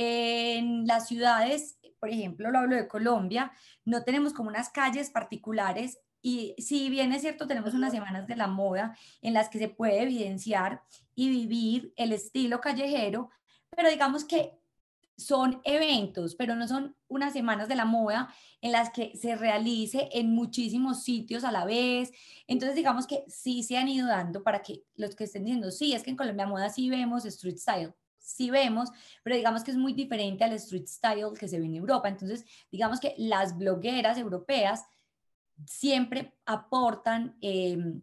en 0.00 0.86
las 0.86 1.08
ciudades, 1.08 1.76
por 1.98 2.08
ejemplo, 2.08 2.52
lo 2.52 2.60
hablo 2.60 2.76
de 2.76 2.86
Colombia, 2.86 3.50
no 3.84 4.04
tenemos 4.04 4.32
como 4.32 4.48
unas 4.48 4.68
calles 4.68 5.10
particulares 5.10 5.98
y 6.22 6.54
si 6.58 6.88
bien 6.88 7.12
es 7.12 7.22
cierto, 7.22 7.48
tenemos 7.48 7.74
unas 7.74 7.92
semanas 7.92 8.28
de 8.28 8.36
la 8.36 8.46
moda 8.46 8.96
en 9.22 9.34
las 9.34 9.48
que 9.48 9.58
se 9.58 9.68
puede 9.68 10.00
evidenciar 10.02 10.82
y 11.16 11.28
vivir 11.30 11.92
el 11.96 12.12
estilo 12.12 12.60
callejero, 12.60 13.30
pero 13.74 13.90
digamos 13.90 14.24
que 14.24 14.52
son 15.16 15.60
eventos, 15.64 16.36
pero 16.36 16.54
no 16.54 16.68
son 16.68 16.94
unas 17.08 17.32
semanas 17.32 17.66
de 17.66 17.74
la 17.74 17.84
moda 17.84 18.32
en 18.60 18.70
las 18.70 18.90
que 18.90 19.16
se 19.16 19.34
realice 19.34 20.08
en 20.12 20.32
muchísimos 20.32 21.02
sitios 21.02 21.42
a 21.42 21.50
la 21.50 21.64
vez. 21.64 22.12
Entonces, 22.46 22.76
digamos 22.76 23.08
que 23.08 23.24
sí 23.26 23.64
se 23.64 23.78
han 23.78 23.88
ido 23.88 24.06
dando 24.06 24.44
para 24.44 24.62
que 24.62 24.84
los 24.94 25.16
que 25.16 25.24
estén 25.24 25.42
diciendo, 25.42 25.72
sí, 25.72 25.92
es 25.92 26.04
que 26.04 26.10
en 26.10 26.16
Colombia 26.16 26.46
moda 26.46 26.70
sí 26.70 26.88
vemos 26.88 27.24
street 27.24 27.56
style, 27.56 27.94
sí 28.28 28.50
vemos, 28.50 28.90
pero 29.22 29.36
digamos 29.36 29.64
que 29.64 29.70
es 29.70 29.76
muy 29.76 29.92
diferente 29.92 30.44
al 30.44 30.52
street 30.52 30.86
style 30.86 31.32
que 31.38 31.48
se 31.48 31.58
ve 31.58 31.66
en 31.66 31.74
Europa. 31.74 32.08
Entonces, 32.08 32.44
digamos 32.70 33.00
que 33.00 33.14
las 33.16 33.56
blogueras 33.56 34.18
europeas 34.18 34.84
siempre 35.66 36.34
aportan 36.44 37.36
em, 37.40 38.02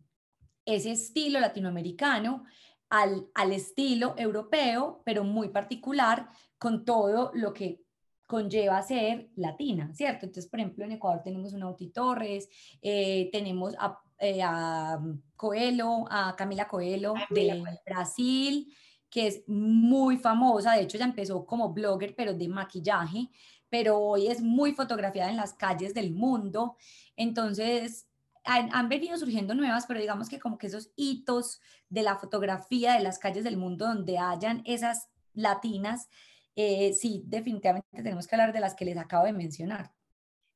ese 0.65 0.91
estilo 0.91 1.39
latinoamericano 1.39 2.43
al, 2.89 3.27
al 3.33 3.51
estilo 3.51 4.15
europeo, 4.17 5.01
pero 5.05 5.23
muy 5.23 5.49
particular 5.49 6.29
con 6.57 6.85
todo 6.85 7.31
lo 7.33 7.53
que 7.53 7.85
conlleva 8.25 8.81
ser 8.81 9.29
latina, 9.35 9.93
¿cierto? 9.93 10.25
Entonces, 10.25 10.49
por 10.49 10.59
ejemplo, 10.59 10.85
en 10.85 10.93
Ecuador 10.93 11.21
tenemos 11.23 11.53
a 11.53 11.63
Auti 11.63 11.89
Torres, 11.89 12.49
eh, 12.81 13.29
tenemos 13.31 13.75
a, 13.77 13.99
eh, 14.17 14.41
a, 14.41 14.99
Coelho, 15.35 16.05
a 16.09 16.35
Camila 16.35 16.67
Coelho 16.67 17.13
de 17.29 17.63
Brasil, 17.85 18.73
que 19.15 19.27
es 19.27 19.47
muy 19.47 20.17
famosa, 20.17 20.73
de 20.73 20.81
hecho 20.81 20.97
ya 20.97 21.05
empezó 21.05 21.45
como 21.45 21.71
blogger, 21.71 22.13
pero 22.17 22.33
de 22.33 22.49
maquillaje, 22.49 23.29
pero 23.69 23.97
hoy 23.97 24.27
es 24.27 24.41
muy 24.41 24.73
fotografiada 24.73 25.29
en 25.29 25.37
las 25.37 25.53
calles 25.53 25.93
del 25.93 26.11
mundo. 26.11 26.75
Entonces, 27.15 28.09
han, 28.43 28.89
venido 28.89 29.17
surgiendo 29.17 29.55
nuevas, 29.55 29.85
pero 29.87 30.01
digamos 30.01 30.27
que 30.27 30.37
como 30.37 30.57
que 30.57 30.67
esos 30.67 30.91
hitos 30.97 31.61
de 31.87 32.03
la 32.03 32.17
fotografía 32.17 32.95
de 32.95 33.03
las 33.03 33.17
calles 33.17 33.45
del 33.45 33.55
mundo 33.55 33.87
donde 33.87 34.17
hayan 34.17 34.61
esas 34.65 35.07
latinas, 35.33 36.09
eh, 36.57 36.91
sí, 36.91 37.23
definitivamente 37.25 37.87
tenemos 37.95 38.27
que 38.27 38.35
hablar 38.35 38.51
de 38.51 38.59
las 38.59 38.75
que 38.75 38.83
les 38.83 38.97
acabo 38.97 39.23
de 39.23 39.31
mencionar. 39.31 39.93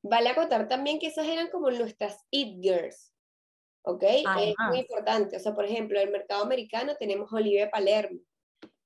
Vale 0.03 0.31
acotar 0.31 0.67
también 0.67 0.99
que 0.99 1.07
esas 1.07 1.27
eran 1.27 1.49
como 1.49 1.71
nuestras 1.71 2.25
It 2.29 2.61
Girls, 2.61 3.13
¿ok? 3.83 4.03
Es 4.03 4.55
muy 4.67 4.79
importante. 4.79 5.37
O 5.37 5.39
sea, 5.39 5.55
por 5.55 5.63
ejemplo, 5.63 5.97
en 5.97 6.07
el 6.07 6.11
mercado 6.11 6.43
americano 6.43 6.97
tenemos 6.99 7.31
Olivia 7.31 7.71
Palermo, 7.71 8.19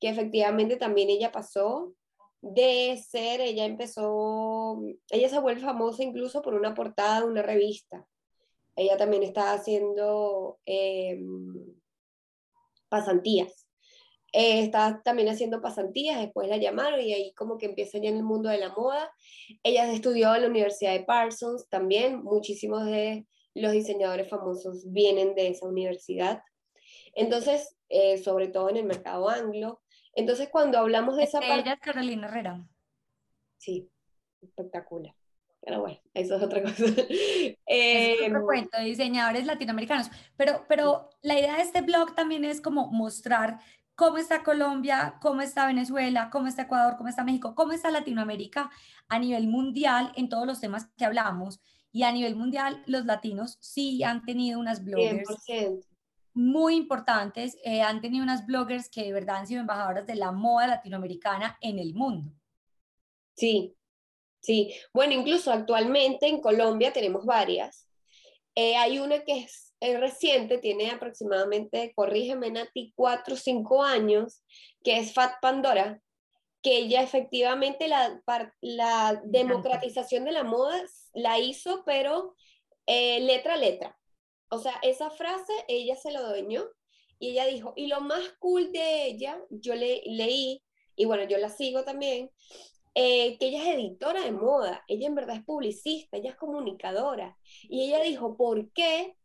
que 0.03 0.09
efectivamente 0.09 0.75
también 0.75 1.09
ella 1.09 1.31
pasó 1.31 1.93
de 2.41 3.01
ser, 3.09 3.39
ella 3.39 3.63
empezó, 3.63 4.83
ella 5.09 5.29
se 5.29 5.39
vuelve 5.39 5.61
famosa 5.61 6.03
incluso 6.03 6.41
por 6.41 6.55
una 6.55 6.73
portada 6.73 7.21
de 7.21 7.27
una 7.27 7.41
revista. 7.41 8.05
Ella 8.75 8.97
también 8.97 9.23
estaba 9.23 9.53
haciendo 9.53 10.59
em, 10.65 11.73
pasantías. 12.89 13.65
Eh, 14.33 14.59
estaba 14.59 15.01
también 15.03 15.29
haciendo 15.29 15.61
pasantías, 15.61 16.19
después 16.19 16.49
la 16.49 16.57
llamaron 16.57 16.99
y 16.99 17.13
ahí 17.13 17.33
como 17.33 17.57
que 17.57 17.67
empieza 17.67 17.97
ya 17.97 18.09
en 18.09 18.17
el 18.17 18.23
mundo 18.23 18.49
de 18.49 18.57
la 18.57 18.73
moda. 18.73 19.09
Ella 19.63 19.89
estudió 19.89 20.35
en 20.35 20.41
la 20.41 20.49
Universidad 20.49 20.91
de 20.91 21.05
Parsons 21.05 21.69
también, 21.69 22.21
muchísimos 22.25 22.85
de 22.87 23.25
los 23.53 23.71
diseñadores 23.71 24.27
famosos 24.27 24.83
vienen 24.91 25.33
de 25.33 25.47
esa 25.47 25.65
universidad. 25.65 26.41
Entonces, 27.15 27.77
eh, 27.87 28.17
sobre 28.17 28.49
todo 28.49 28.69
en 28.69 28.75
el 28.75 28.83
mercado 28.83 29.29
anglo, 29.29 29.79
entonces, 30.15 30.49
cuando 30.49 30.77
hablamos 30.77 31.17
de 31.17 31.23
esa 31.23 31.39
parte... 31.39 31.61
Ella 31.61 31.73
es 31.73 31.79
Carolina 31.79 32.27
Herrera. 32.27 32.67
Sí, 33.57 33.89
espectacular. 34.41 35.15
Pero 35.61 35.79
bueno, 35.79 35.99
eso 36.13 36.35
es 36.35 36.43
otra 36.43 36.61
cosa. 36.61 36.83
es 37.65 38.19
otro 38.19 38.37
em, 38.37 38.45
cuento 38.45 38.79
diseñadores 38.81 39.45
latinoamericanos. 39.45 40.09
Pero, 40.35 40.65
pero 40.67 41.09
la 41.21 41.39
idea 41.39 41.55
de 41.55 41.61
este 41.61 41.81
blog 41.81 42.15
también 42.15 42.43
es 42.43 42.59
como 42.59 42.91
mostrar 42.91 43.59
cómo 43.95 44.17
está 44.17 44.43
Colombia, 44.43 45.15
cómo 45.21 45.41
está 45.41 45.65
Venezuela, 45.65 46.29
cómo 46.31 46.47
está 46.47 46.63
Ecuador, 46.63 46.95
cómo 46.97 47.09
está 47.09 47.23
México, 47.23 47.55
cómo 47.55 47.71
está 47.71 47.91
Latinoamérica 47.91 48.69
a 49.07 49.19
nivel 49.19 49.47
mundial 49.47 50.11
en 50.15 50.29
todos 50.29 50.45
los 50.45 50.59
temas 50.59 50.89
que 50.97 51.05
hablamos. 51.05 51.61
Y 51.91 52.03
a 52.03 52.11
nivel 52.11 52.35
mundial, 52.35 52.83
los 52.87 53.05
latinos 53.05 53.57
sí 53.61 54.03
han 54.03 54.25
tenido 54.25 54.59
unas 54.59 54.83
bloggers 54.83 55.27
muy 56.33 56.75
importantes, 56.75 57.57
eh, 57.63 57.81
han 57.81 58.01
tenido 58.01 58.23
unas 58.23 58.45
bloggers 58.45 58.89
que 58.89 59.03
de 59.03 59.13
verdad 59.13 59.37
han 59.37 59.47
sido 59.47 59.61
embajadoras 59.61 60.05
de 60.05 60.15
la 60.15 60.31
moda 60.31 60.67
latinoamericana 60.67 61.57
en 61.61 61.79
el 61.79 61.93
mundo. 61.93 62.31
Sí, 63.35 63.75
sí. 64.39 64.73
Bueno, 64.93 65.13
incluso 65.13 65.51
actualmente 65.51 66.27
en 66.27 66.41
Colombia 66.41 66.93
tenemos 66.93 67.25
varias. 67.25 67.87
Eh, 68.55 68.75
hay 68.75 68.99
una 68.99 69.19
que 69.23 69.39
es 69.39 69.73
es 69.83 69.99
reciente, 69.99 70.59
tiene 70.59 70.91
aproximadamente, 70.91 71.91
corrígeme 71.93 72.49
Nati, 72.49 72.93
cuatro 72.95 73.33
o 73.33 73.37
cinco 73.37 73.83
años, 73.83 74.41
que 74.81 74.97
es 74.97 75.13
Fat 75.13 75.33
Pandora, 75.41 76.01
que 76.61 76.77
ella 76.77 77.01
efectivamente 77.01 77.89
la, 77.89 78.21
la 78.61 79.21
democratización 79.25 80.23
de 80.23 80.31
la 80.31 80.45
moda 80.45 80.81
la 81.13 81.37
hizo, 81.37 81.83
pero 81.85 82.33
eh, 82.85 83.19
letra 83.19 83.55
a 83.55 83.57
letra. 83.57 83.99
O 84.53 84.59
sea, 84.59 84.75
esa 84.83 85.09
frase 85.09 85.51
ella 85.67 85.95
se 85.95 86.11
lo 86.11 86.27
dueñó 86.27 86.63
y 87.17 87.31
ella 87.31 87.47
dijo, 87.47 87.73
y 87.75 87.87
lo 87.87 88.01
más 88.01 88.21
cool 88.39 88.71
de 88.71 89.05
ella, 89.07 89.41
yo 89.49 89.73
le, 89.73 90.03
leí, 90.05 90.61
y 90.95 91.05
bueno, 91.05 91.23
yo 91.23 91.39
la 91.39 91.49
sigo 91.49 91.83
también, 91.83 92.29
eh, 92.93 93.37
que 93.39 93.47
ella 93.47 93.63
es 93.63 93.75
editora 93.75 94.21
de 94.21 94.31
moda, 94.31 94.83
ella 94.87 95.07
en 95.07 95.15
verdad 95.15 95.37
es 95.37 95.43
publicista, 95.43 96.17
ella 96.17 96.31
es 96.31 96.35
comunicadora, 96.35 97.35
y 97.63 97.83
ella 97.85 98.03
dijo, 98.03 98.37
¿por 98.37 98.71
qué 98.73 99.15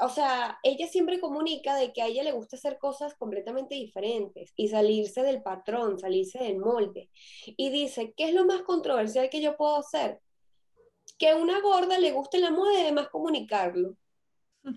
o 0.00 0.08
sea, 0.08 0.58
ella 0.62 0.86
siempre 0.86 1.20
comunica 1.20 1.76
de 1.76 1.92
que 1.92 2.02
a 2.02 2.06
ella 2.06 2.22
le 2.22 2.32
gusta 2.32 2.56
hacer 2.56 2.78
cosas 2.78 3.14
completamente 3.14 3.74
diferentes 3.74 4.52
y 4.56 4.68
salirse 4.68 5.22
del 5.22 5.42
patrón, 5.42 5.98
salirse 5.98 6.38
del 6.38 6.58
molde. 6.58 7.10
Y 7.44 7.70
dice, 7.70 8.14
¿qué 8.16 8.24
es 8.28 8.34
lo 8.34 8.46
más 8.46 8.62
controversial 8.62 9.28
que 9.28 9.42
yo 9.42 9.56
puedo 9.56 9.76
hacer? 9.76 10.20
Que 11.18 11.28
a 11.28 11.36
una 11.36 11.60
gorda 11.60 11.98
le 11.98 12.12
guste 12.12 12.38
la 12.38 12.50
moda 12.50 12.72
y 12.72 12.82
además 12.82 13.08
comunicarlo. 13.10 13.96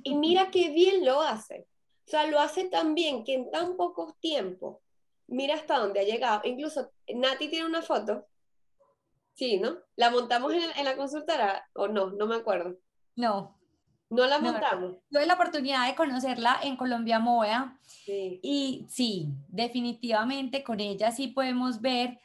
Y 0.04 0.16
mira 0.16 0.52
qué 0.52 0.70
bien 0.70 1.06
lo 1.06 1.22
hace. 1.22 1.68
O 2.08 2.10
sea, 2.10 2.28
lo 2.28 2.40
hace 2.40 2.66
tan 2.66 2.96
bien 2.96 3.24
que 3.24 3.34
en 3.34 3.52
tan 3.52 3.76
poco 3.78 4.16
tiempo, 4.20 4.82
mira 5.28 5.56
hasta 5.56 5.80
dónde 5.80 6.00
ha 6.00 6.04
llegado. 6.04 6.42
Incluso 6.44 6.92
Nati 7.08 7.48
tiene 7.50 7.66
una 7.66 7.82
foto. 7.82 8.28
Sí, 9.34 9.60
¿no? 9.60 9.78
¿La 9.96 10.12
montamos 10.12 10.54
en, 10.54 10.64
en 10.78 10.86
la 10.86 10.96
consultora 10.96 11.68
o 11.74 11.88
no? 11.88 12.12
No 12.12 12.26
me 12.26 12.36
acuerdo. 12.36 12.78
No, 13.16 13.56
no 14.10 14.28
la 14.28 14.40
montamos. 14.40 14.98
tuve 15.10 15.26
la 15.26 15.34
oportunidad 15.34 15.88
de 15.88 15.96
conocerla 15.96 16.60
en 16.64 16.78
Colombia 16.78 17.20
Moda 17.20 17.80
y 18.08 18.86
sí, 18.88 19.30
definitivamente 19.48 20.64
con 20.64 20.80
ella 20.80 21.12
sí 21.12 21.30
podemos 21.30 21.82
ver 21.82 22.20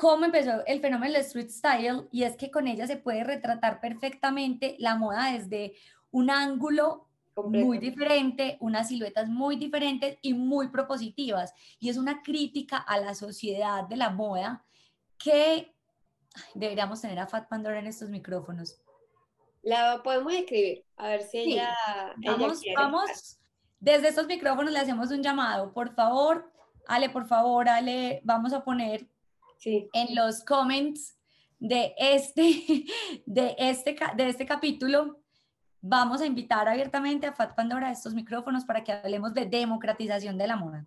cómo 0.00 0.24
empezó 0.24 0.64
el 0.66 0.80
fenómeno 0.80 1.12
del 1.12 1.22
street 1.22 1.50
style 1.50 2.08
y 2.10 2.22
es 2.22 2.36
que 2.36 2.50
con 2.50 2.66
ella 2.66 2.86
se 2.86 2.96
puede 2.96 3.22
retratar 3.22 3.80
perfectamente 3.80 4.76
la 4.78 4.96
moda 4.96 5.32
desde 5.32 5.74
un 6.14 6.30
ángulo 6.30 7.08
muy 7.36 7.78
diferente, 7.78 8.56
unas 8.60 8.86
siluetas 8.88 9.28
muy 9.28 9.56
diferentes 9.56 10.16
y 10.22 10.32
muy 10.32 10.68
propositivas. 10.68 11.52
Y 11.80 11.88
es 11.88 11.96
una 11.96 12.22
crítica 12.22 12.76
a 12.76 13.00
la 13.00 13.16
sociedad 13.16 13.82
de 13.88 13.96
la 13.96 14.10
moda 14.10 14.64
que 15.18 15.74
deberíamos 16.54 17.00
tener 17.00 17.18
a 17.18 17.26
Fat 17.26 17.48
Pandora 17.48 17.80
en 17.80 17.88
estos 17.88 18.10
micrófonos. 18.10 18.80
La 19.62 20.02
podemos 20.04 20.32
escribir, 20.32 20.84
a 20.96 21.08
ver 21.08 21.22
si 21.22 21.38
ella, 21.38 21.74
vamos, 22.18 22.62
Vamos, 22.76 23.40
desde 23.80 24.08
estos 24.08 24.28
micrófonos 24.28 24.72
le 24.72 24.78
hacemos 24.78 25.10
un 25.10 25.20
llamado. 25.20 25.72
Por 25.72 25.96
favor, 25.96 26.52
Ale, 26.86 27.10
por 27.10 27.26
favor, 27.26 27.68
Ale, 27.68 28.20
vamos 28.22 28.52
a 28.52 28.62
poner 28.62 29.08
en 29.64 30.14
los 30.14 30.44
comments 30.44 31.18
de 31.58 31.92
este, 31.98 32.86
de, 33.26 33.56
este, 33.58 33.96
de 34.14 34.28
este 34.28 34.46
capítulo, 34.46 35.23
vamos 35.86 36.22
a 36.22 36.26
invitar 36.26 36.66
abiertamente 36.66 37.26
a 37.26 37.34
Fat 37.34 37.54
Pandora 37.54 37.88
a 37.88 37.92
estos 37.92 38.14
micrófonos 38.14 38.64
para 38.64 38.82
que 38.82 38.92
hablemos 38.92 39.34
de 39.34 39.44
democratización 39.44 40.38
de 40.38 40.46
la 40.46 40.56
moda. 40.56 40.86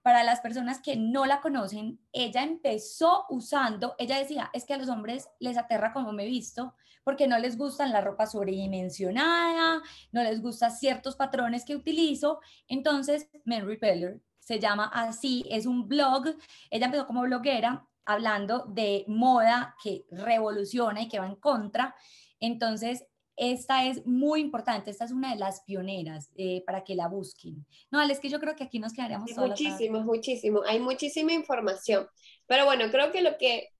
Para 0.00 0.22
las 0.22 0.40
personas 0.40 0.80
que 0.80 0.96
no 0.96 1.26
la 1.26 1.40
conocen, 1.40 1.98
ella 2.12 2.44
empezó 2.44 3.26
usando, 3.28 3.96
ella 3.98 4.16
decía, 4.16 4.48
es 4.52 4.64
que 4.64 4.74
a 4.74 4.78
los 4.78 4.88
hombres 4.88 5.28
les 5.40 5.58
aterra 5.58 5.92
como 5.92 6.12
me 6.12 6.22
he 6.22 6.28
visto, 6.28 6.74
porque 7.02 7.26
no 7.26 7.36
les 7.38 7.58
gustan 7.58 7.90
la 7.90 8.00
ropa 8.00 8.26
sobredimensionada, 8.26 9.82
no 10.12 10.22
les 10.22 10.40
gustan 10.40 10.70
ciertos 10.70 11.16
patrones 11.16 11.64
que 11.64 11.74
utilizo. 11.74 12.38
Entonces, 12.68 13.28
Men 13.44 13.66
Repeller 13.66 14.22
se 14.38 14.60
llama 14.60 14.88
así, 14.94 15.44
es 15.50 15.66
un 15.66 15.88
blog. 15.88 16.26
Ella 16.70 16.86
empezó 16.86 17.08
como 17.08 17.22
bloguera 17.22 17.84
hablando 18.04 18.66
de 18.68 19.04
moda 19.08 19.74
que 19.82 20.06
revoluciona 20.12 21.02
y 21.02 21.08
que 21.08 21.18
va 21.18 21.26
en 21.26 21.36
contra. 21.36 21.96
Entonces, 22.38 23.04
esta 23.40 23.86
es 23.86 24.06
muy 24.06 24.42
importante, 24.42 24.90
esta 24.90 25.06
es 25.06 25.12
una 25.12 25.32
de 25.32 25.40
las 25.40 25.62
pioneras 25.62 26.30
eh, 26.36 26.62
para 26.66 26.84
que 26.84 26.94
la 26.94 27.08
busquen. 27.08 27.64
No, 27.90 28.02
es 28.02 28.20
que 28.20 28.28
yo 28.28 28.38
creo 28.38 28.54
que 28.54 28.64
aquí 28.64 28.78
nos 28.78 28.92
quedaríamos. 28.92 29.34
Muchísimo, 29.34 30.00
muchísimo, 30.00 30.60
hay 30.66 30.78
muchísima 30.78 31.32
información. 31.32 32.06
Pero 32.46 32.66
bueno, 32.66 32.90
creo 32.90 33.10
que 33.12 33.22
lo 33.22 33.38
que 33.38 33.70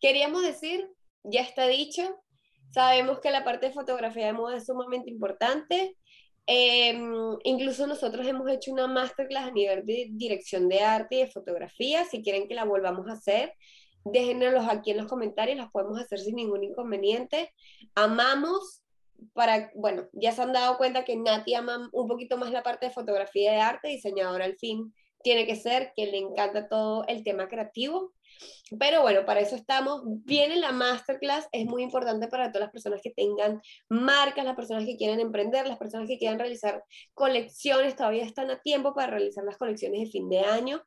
queríamos 0.00 0.42
decir 0.42 0.90
ya 1.22 1.42
está 1.42 1.68
dicho. 1.68 2.02
Sabemos 2.72 3.20
que 3.20 3.30
la 3.30 3.44
parte 3.44 3.66
de 3.66 3.72
fotografía 3.72 4.26
de 4.26 4.32
moda 4.32 4.56
es 4.56 4.66
sumamente 4.66 5.08
importante. 5.08 5.96
Em, 6.46 7.12
incluso 7.44 7.86
nosotros 7.86 8.26
hemos 8.26 8.50
hecho 8.50 8.72
una 8.72 8.88
masterclass 8.88 9.50
a 9.50 9.52
nivel 9.52 9.86
de 9.86 10.08
dirección 10.10 10.68
de 10.68 10.80
arte 10.80 11.14
y 11.14 11.18
de 11.20 11.30
fotografía. 11.30 12.04
Si 12.06 12.24
quieren 12.24 12.48
que 12.48 12.56
la 12.56 12.64
volvamos 12.64 13.06
a 13.06 13.12
hacer, 13.12 13.54
déjenlos 14.04 14.66
aquí 14.68 14.90
en 14.90 14.98
los 14.98 15.06
comentarios, 15.06 15.58
las 15.58 15.70
podemos 15.70 15.98
hacer 15.98 16.18
sin 16.18 16.36
ningún 16.36 16.64
inconveniente. 16.64 17.52
Amamos 17.94 18.82
para, 19.34 19.70
bueno, 19.74 20.08
ya 20.12 20.32
se 20.32 20.42
han 20.42 20.52
dado 20.52 20.78
cuenta 20.78 21.04
que 21.04 21.16
Nati 21.16 21.54
ama 21.54 21.88
un 21.92 22.08
poquito 22.08 22.36
más 22.36 22.50
la 22.52 22.62
parte 22.62 22.86
de 22.86 22.92
fotografía 22.92 23.52
de 23.52 23.60
arte, 23.60 23.88
diseñadora 23.88 24.44
al 24.44 24.56
fin 24.56 24.92
tiene 25.22 25.46
que 25.46 25.56
ser, 25.56 25.92
que 25.94 26.06
le 26.06 26.18
encanta 26.18 26.68
todo 26.68 27.04
el 27.06 27.22
tema 27.22 27.48
creativo. 27.48 28.12
Pero 28.78 29.02
bueno, 29.02 29.24
para 29.26 29.40
eso 29.40 29.54
estamos. 29.56 30.02
Viene 30.04 30.56
la 30.56 30.72
masterclass, 30.72 31.48
es 31.52 31.66
muy 31.66 31.82
importante 31.82 32.28
para 32.28 32.50
todas 32.50 32.66
las 32.66 32.72
personas 32.72 33.00
que 33.02 33.10
tengan 33.10 33.60
marcas, 33.88 34.44
las 34.44 34.56
personas 34.56 34.84
que 34.84 34.96
quieran 34.96 35.20
emprender, 35.20 35.66
las 35.66 35.78
personas 35.78 36.08
que 36.08 36.18
quieran 36.18 36.38
realizar 36.38 36.82
colecciones, 37.12 37.96
todavía 37.96 38.24
están 38.24 38.50
a 38.50 38.60
tiempo 38.60 38.94
para 38.94 39.10
realizar 39.10 39.44
las 39.44 39.58
colecciones 39.58 40.00
de 40.00 40.06
fin 40.06 40.28
de 40.28 40.40
año. 40.40 40.82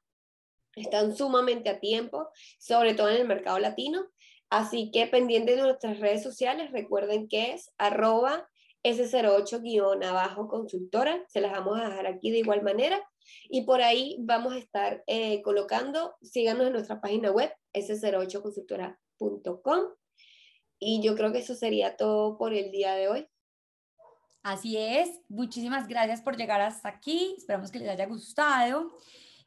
Están 0.76 1.16
sumamente 1.16 1.70
a 1.70 1.80
tiempo, 1.80 2.30
sobre 2.60 2.96
todo 2.96 3.10
en 3.10 3.22
el 3.22 3.28
mercado 3.28 3.60
latino. 3.60 4.08
Así 4.50 4.90
que 4.92 5.06
pendiente 5.08 5.56
de 5.56 5.62
nuestras 5.62 6.00
redes 6.00 6.24
sociales, 6.24 6.72
recuerden 6.72 7.28
que 7.28 7.54
es 7.54 7.72
arroba 7.78 8.50
S08-abajo 8.84 10.48
consultora, 10.48 11.24
se 11.28 11.42
las 11.42 11.52
vamos 11.54 11.80
a 11.80 11.90
dejar 11.90 12.08
aquí 12.08 12.32
de 12.32 12.40
igual 12.40 12.64
manera. 12.64 13.00
Y 13.50 13.64
por 13.64 13.82
ahí 13.82 14.18
vamos 14.20 14.54
a 14.54 14.58
estar 14.58 15.04
eh, 15.08 15.42
colocando, 15.42 16.16
síganos 16.22 16.68
en 16.68 16.74
nuestra 16.74 17.02
página 17.02 17.32
web, 17.32 17.52
s08consultora.com. 17.74 19.80
Y 20.80 21.02
yo 21.02 21.16
creo 21.16 21.32
que 21.32 21.40
eso 21.40 21.56
sería 21.56 21.96
todo 21.96 22.38
por 22.38 22.54
el 22.54 22.70
día 22.72 22.94
de 22.96 23.08
hoy. 23.08 23.26
Así 24.44 24.78
es, 24.78 25.22
muchísimas 25.30 25.88
gracias 25.88 26.22
por 26.22 26.36
llegar 26.36 26.60
hasta 26.60 26.90
aquí, 26.90 27.36
esperamos 27.38 27.72
que 27.72 27.80
les 27.80 27.88
haya 27.88 28.06
gustado 28.06 28.92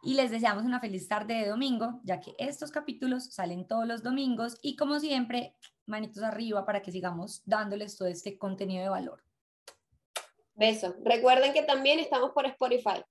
y 0.07 0.15
les 0.15 0.31
deseamos 0.31 0.65
una 0.65 0.79
feliz 0.79 1.09
tarde 1.09 1.35
de 1.35 1.49
domingo, 1.49 2.01
ya 2.05 2.21
que 2.21 2.37
estos 2.39 2.71
capítulos 2.71 3.25
salen 3.25 3.67
todos 3.67 3.89
los 3.89 4.05
domingos 4.05 4.57
y 4.63 4.77
como 4.77 5.01
siempre, 5.01 5.57
manitos 5.85 6.23
arriba 6.23 6.65
para 6.65 6.81
que 6.81 6.93
sigamos 6.93 7.43
dándoles 7.45 7.97
todo 7.99 8.07
este 8.07 8.39
contenido 8.39 8.85
de 8.85 8.89
valor. 8.89 9.25
Beso. 10.55 10.95
Recuerden 11.05 11.53
que 11.53 11.65
también 11.65 11.99
estamos 11.99 12.31
por 12.31 12.47
Spotify. 12.47 13.05